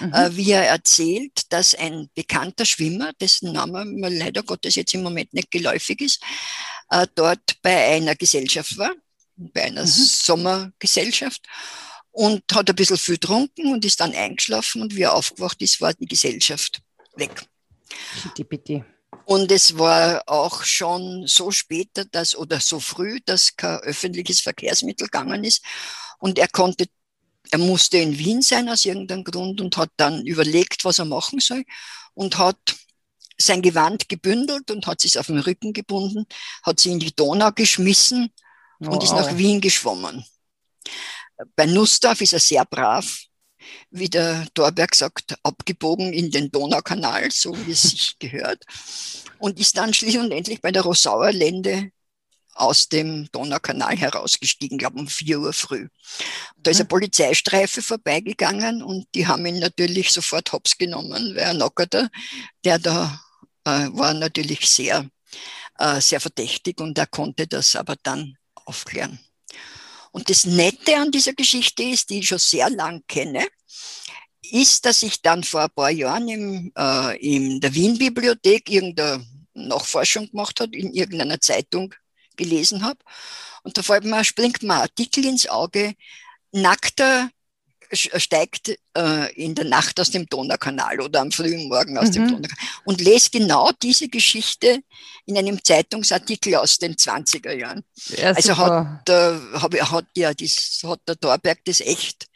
mhm. 0.00 0.12
äh, 0.12 0.36
wie 0.36 0.50
er 0.50 0.66
erzählt, 0.66 1.52
dass 1.52 1.74
ein 1.74 2.08
bekannter 2.14 2.64
Schwimmer, 2.64 3.12
dessen 3.20 3.52
Name 3.52 3.84
mir 3.84 4.10
leider 4.10 4.42
Gottes 4.42 4.74
jetzt 4.74 4.94
im 4.94 5.02
Moment 5.02 5.32
nicht 5.34 5.50
geläufig 5.50 6.00
ist, 6.00 6.22
äh, 6.90 7.06
dort 7.14 7.60
bei 7.62 7.94
einer 7.94 8.14
Gesellschaft 8.14 8.76
war, 8.78 8.92
bei 9.36 9.64
einer 9.64 9.82
mhm. 9.82 9.86
Sommergesellschaft 9.86 11.42
und 12.10 12.42
hat 12.52 12.68
ein 12.68 12.76
bisschen 12.76 12.98
viel 12.98 13.16
getrunken 13.16 13.72
und 13.72 13.84
ist 13.84 14.00
dann 14.00 14.14
eingeschlafen 14.14 14.82
und 14.82 14.94
wie 14.94 15.02
er 15.02 15.14
aufgewacht 15.14 15.60
ist, 15.62 15.80
war 15.80 15.94
die 15.94 16.06
Gesellschaft 16.06 16.80
weg. 17.16 17.42
Bitte, 18.22 18.44
bitte. 18.44 18.84
Und 19.24 19.52
es 19.52 19.78
war 19.78 20.22
auch 20.26 20.64
schon 20.64 21.26
so 21.26 21.50
später, 21.50 22.04
dass, 22.04 22.34
oder 22.36 22.60
so 22.60 22.80
früh, 22.80 23.20
dass 23.24 23.56
kein 23.56 23.78
öffentliches 23.80 24.40
Verkehrsmittel 24.40 25.06
gegangen 25.06 25.44
ist. 25.44 25.62
Und 26.18 26.38
er 26.38 26.48
konnte 26.48 26.86
er 27.52 27.58
musste 27.58 27.98
in 27.98 28.18
Wien 28.18 28.40
sein 28.40 28.68
aus 28.70 28.86
irgendeinem 28.86 29.24
Grund 29.24 29.60
und 29.60 29.76
hat 29.76 29.90
dann 29.98 30.26
überlegt, 30.26 30.86
was 30.86 30.98
er 30.98 31.04
machen 31.04 31.38
soll 31.38 31.64
und 32.14 32.38
hat 32.38 32.56
sein 33.38 33.60
Gewand 33.60 34.08
gebündelt 34.08 34.70
und 34.70 34.86
hat 34.86 35.02
sich 35.02 35.18
auf 35.18 35.26
den 35.26 35.38
Rücken 35.38 35.74
gebunden, 35.74 36.24
hat 36.62 36.80
sie 36.80 36.92
in 36.92 36.98
die 36.98 37.14
Donau 37.14 37.52
geschmissen 37.52 38.32
und 38.78 38.88
oh, 38.88 39.02
ist 39.02 39.12
nach 39.12 39.36
Wien 39.36 39.60
geschwommen. 39.60 40.24
Bei 41.54 41.66
Nussdorf 41.66 42.22
ist 42.22 42.32
er 42.32 42.40
sehr 42.40 42.64
brav, 42.64 43.18
wie 43.90 44.08
der 44.08 44.46
Dorberg 44.54 44.94
sagt, 44.94 45.34
abgebogen 45.42 46.14
in 46.14 46.30
den 46.30 46.50
Donaukanal, 46.50 47.30
so 47.30 47.54
wie 47.66 47.72
es 47.72 47.82
sich 47.82 48.18
gehört, 48.18 48.64
und 49.38 49.60
ist 49.60 49.76
dann 49.76 49.92
schließlich 49.92 50.22
und 50.22 50.32
endlich 50.32 50.62
bei 50.62 50.72
der 50.72 50.82
Rosauer 50.82 51.32
Lände 51.32 51.90
aus 52.54 52.88
dem 52.88 53.28
Donaukanal 53.32 53.96
herausgestiegen, 53.96 54.78
glaube 54.78 54.98
um 55.00 55.08
vier 55.08 55.40
Uhr 55.40 55.52
früh. 55.52 55.88
Da 56.56 56.70
ist 56.70 56.78
eine 56.78 56.84
mhm. 56.84 56.88
Polizeistreife 56.88 57.82
vorbeigegangen 57.82 58.82
und 58.82 59.06
die 59.14 59.26
haben 59.26 59.46
ihn 59.46 59.58
natürlich 59.58 60.10
sofort 60.10 60.52
hops 60.52 60.76
genommen, 60.76 61.34
weil 61.34 61.44
ein 61.44 61.58
Nockerter, 61.58 62.10
der 62.64 62.78
da 62.78 63.20
äh, 63.64 63.88
war 63.92 64.14
natürlich 64.14 64.68
sehr, 64.68 65.08
äh, 65.78 66.00
sehr 66.00 66.20
verdächtig 66.20 66.80
und 66.80 66.98
er 66.98 67.06
konnte 67.06 67.46
das 67.46 67.76
aber 67.76 67.96
dann 68.02 68.36
aufklären. 68.54 69.18
Und 70.10 70.28
das 70.28 70.44
Nette 70.44 70.96
an 70.96 71.10
dieser 71.10 71.32
Geschichte 71.32 71.82
ist, 71.82 72.10
die 72.10 72.18
ich 72.18 72.28
schon 72.28 72.38
sehr 72.38 72.68
lang 72.68 73.02
kenne, 73.08 73.46
ist, 74.42 74.84
dass 74.84 75.02
ich 75.02 75.22
dann 75.22 75.42
vor 75.42 75.62
ein 75.62 75.70
paar 75.74 75.90
Jahren 75.90 76.28
im, 76.28 76.72
äh, 76.76 77.16
in 77.18 77.60
der 77.60 77.74
Wien-Bibliothek 77.74 78.68
irgendeine 78.68 79.24
Nachforschung 79.54 80.30
gemacht 80.30 80.60
habe, 80.60 80.76
in 80.76 80.92
irgendeiner 80.92 81.40
Zeitung 81.40 81.94
gelesen 82.36 82.84
habe. 82.84 82.98
Und 83.62 83.78
da 83.78 83.82
fällt 83.82 84.04
mir, 84.04 84.24
springt 84.24 84.62
mir 84.62 84.74
ein 84.74 84.80
Artikel 84.82 85.24
ins 85.24 85.48
Auge, 85.48 85.94
nackter 86.52 87.30
steigt 87.94 88.78
äh, 88.96 89.32
in 89.34 89.54
der 89.54 89.66
Nacht 89.66 90.00
aus 90.00 90.10
dem 90.10 90.26
Donaukanal 90.26 91.00
oder 91.00 91.20
am 91.20 91.30
frühen 91.30 91.68
Morgen 91.68 91.98
aus 91.98 92.08
mhm. 92.08 92.12
dem 92.12 92.28
Donaukanal 92.28 92.66
und 92.84 93.00
lese 93.00 93.30
genau 93.30 93.70
diese 93.82 94.08
Geschichte 94.08 94.80
in 95.26 95.36
einem 95.36 95.62
Zeitungsartikel 95.62 96.54
aus 96.56 96.78
den 96.78 96.94
20er 96.94 97.52
Jahren. 97.52 97.84
Ja, 98.16 98.32
also 98.32 98.56
hat, 98.56 99.08
äh, 99.08 99.38
hab, 99.54 99.74
hat, 99.74 100.06
ja, 100.16 100.32
das, 100.32 100.80
hat 100.84 101.00
der 101.06 101.18
Thorberg 101.18 101.64
das 101.64 101.80
echt, 101.80 102.28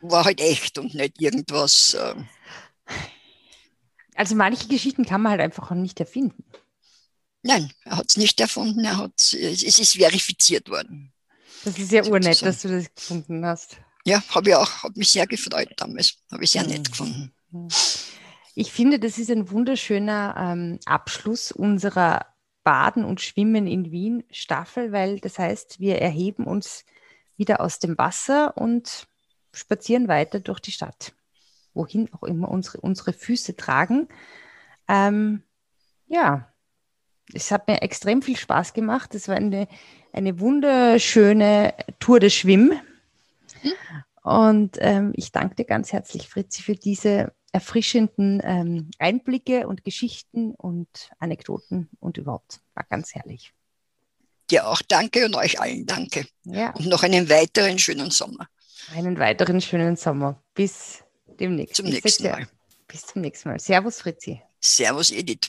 war 0.00 0.24
halt 0.24 0.40
echt 0.40 0.78
und 0.78 0.94
nicht 0.94 1.20
irgendwas. 1.20 1.94
Äh, 1.94 2.14
Also 4.14 4.36
manche 4.36 4.68
Geschichten 4.68 5.04
kann 5.04 5.22
man 5.22 5.32
halt 5.32 5.40
einfach 5.40 5.70
auch 5.70 5.76
nicht 5.76 5.98
erfinden. 5.98 6.44
Nein, 7.46 7.70
er 7.84 7.98
hat 7.98 8.08
es 8.08 8.16
nicht 8.16 8.40
erfunden, 8.40 8.84
er 8.84 8.96
hat, 8.96 9.12
es 9.18 9.62
ist 9.62 9.96
verifiziert 9.96 10.70
worden. 10.70 11.12
Das 11.62 11.78
ist 11.78 11.92
ja 11.92 12.02
urnett, 12.04 12.40
dass 12.42 12.62
du 12.62 12.68
das 12.68 12.92
gefunden 12.94 13.44
hast. 13.44 13.76
Ja, 14.06 14.22
habe 14.30 14.48
ich 14.48 14.54
auch, 14.56 14.82
hat 14.82 14.96
mich 14.96 15.10
sehr 15.10 15.26
gefreut 15.26 15.70
damals, 15.76 16.16
habe 16.32 16.42
ich 16.42 16.50
sehr 16.50 16.66
nett 16.66 16.90
gefunden. 16.90 17.32
Ich 18.54 18.72
finde, 18.72 18.98
das 18.98 19.18
ist 19.18 19.30
ein 19.30 19.50
wunderschöner 19.50 20.34
ähm, 20.38 20.78
Abschluss 20.86 21.52
unserer 21.52 22.26
Baden 22.62 23.04
und 23.04 23.20
Schwimmen 23.20 23.66
in 23.66 23.92
Wien 23.92 24.24
Staffel, 24.30 24.90
weil 24.92 25.20
das 25.20 25.38
heißt, 25.38 25.80
wir 25.80 25.98
erheben 25.98 26.44
uns 26.44 26.86
wieder 27.36 27.60
aus 27.60 27.78
dem 27.78 27.98
Wasser 27.98 28.56
und 28.56 29.06
spazieren 29.52 30.08
weiter 30.08 30.40
durch 30.40 30.60
die 30.60 30.72
Stadt, 30.72 31.12
wohin 31.74 32.08
auch 32.14 32.22
immer 32.22 32.48
unsere, 32.48 32.80
unsere 32.80 33.12
Füße 33.12 33.54
tragen. 33.54 34.08
Ähm, 34.88 35.42
ja, 36.06 36.53
es 37.32 37.50
hat 37.50 37.68
mir 37.68 37.82
extrem 37.82 38.22
viel 38.22 38.36
Spaß 38.36 38.74
gemacht. 38.74 39.14
Es 39.14 39.28
war 39.28 39.36
eine, 39.36 39.68
eine 40.12 40.40
wunderschöne 40.40 41.74
Tour 41.98 42.20
de 42.20 42.30
Schwimm. 42.30 42.74
Mhm. 43.62 43.72
Und 44.22 44.76
ähm, 44.80 45.12
ich 45.16 45.32
danke 45.32 45.56
dir 45.56 45.64
ganz 45.64 45.92
herzlich, 45.92 46.28
Fritzi, 46.28 46.62
für 46.62 46.74
diese 46.74 47.32
erfrischenden 47.52 48.40
ähm, 48.42 48.90
Einblicke 48.98 49.68
und 49.68 49.84
Geschichten 49.84 50.54
und 50.54 50.88
Anekdoten 51.18 51.88
und 52.00 52.18
überhaupt. 52.18 52.60
War 52.74 52.84
ganz 52.88 53.14
herrlich. 53.14 53.52
Dir 54.50 54.66
auch 54.66 54.82
danke 54.82 55.24
und 55.24 55.36
euch 55.36 55.60
allen 55.60 55.86
danke. 55.86 56.26
Ja. 56.44 56.70
Und 56.70 56.86
noch 56.86 57.02
einen 57.02 57.28
weiteren 57.30 57.78
schönen 57.78 58.10
Sommer. 58.10 58.48
Einen 58.94 59.18
weiteren 59.18 59.60
schönen 59.60 59.96
Sommer. 59.96 60.42
Bis 60.54 61.04
demnächst. 61.38 61.76
Zum 61.76 61.86
nächsten 61.86 62.24
Mal. 62.24 62.48
Bis 62.88 63.06
zum 63.06 63.22
nächsten 63.22 63.48
Mal. 63.48 63.60
Servus, 63.60 64.00
Fritzi. 64.00 64.42
Servus, 64.60 65.10
Edith. 65.10 65.48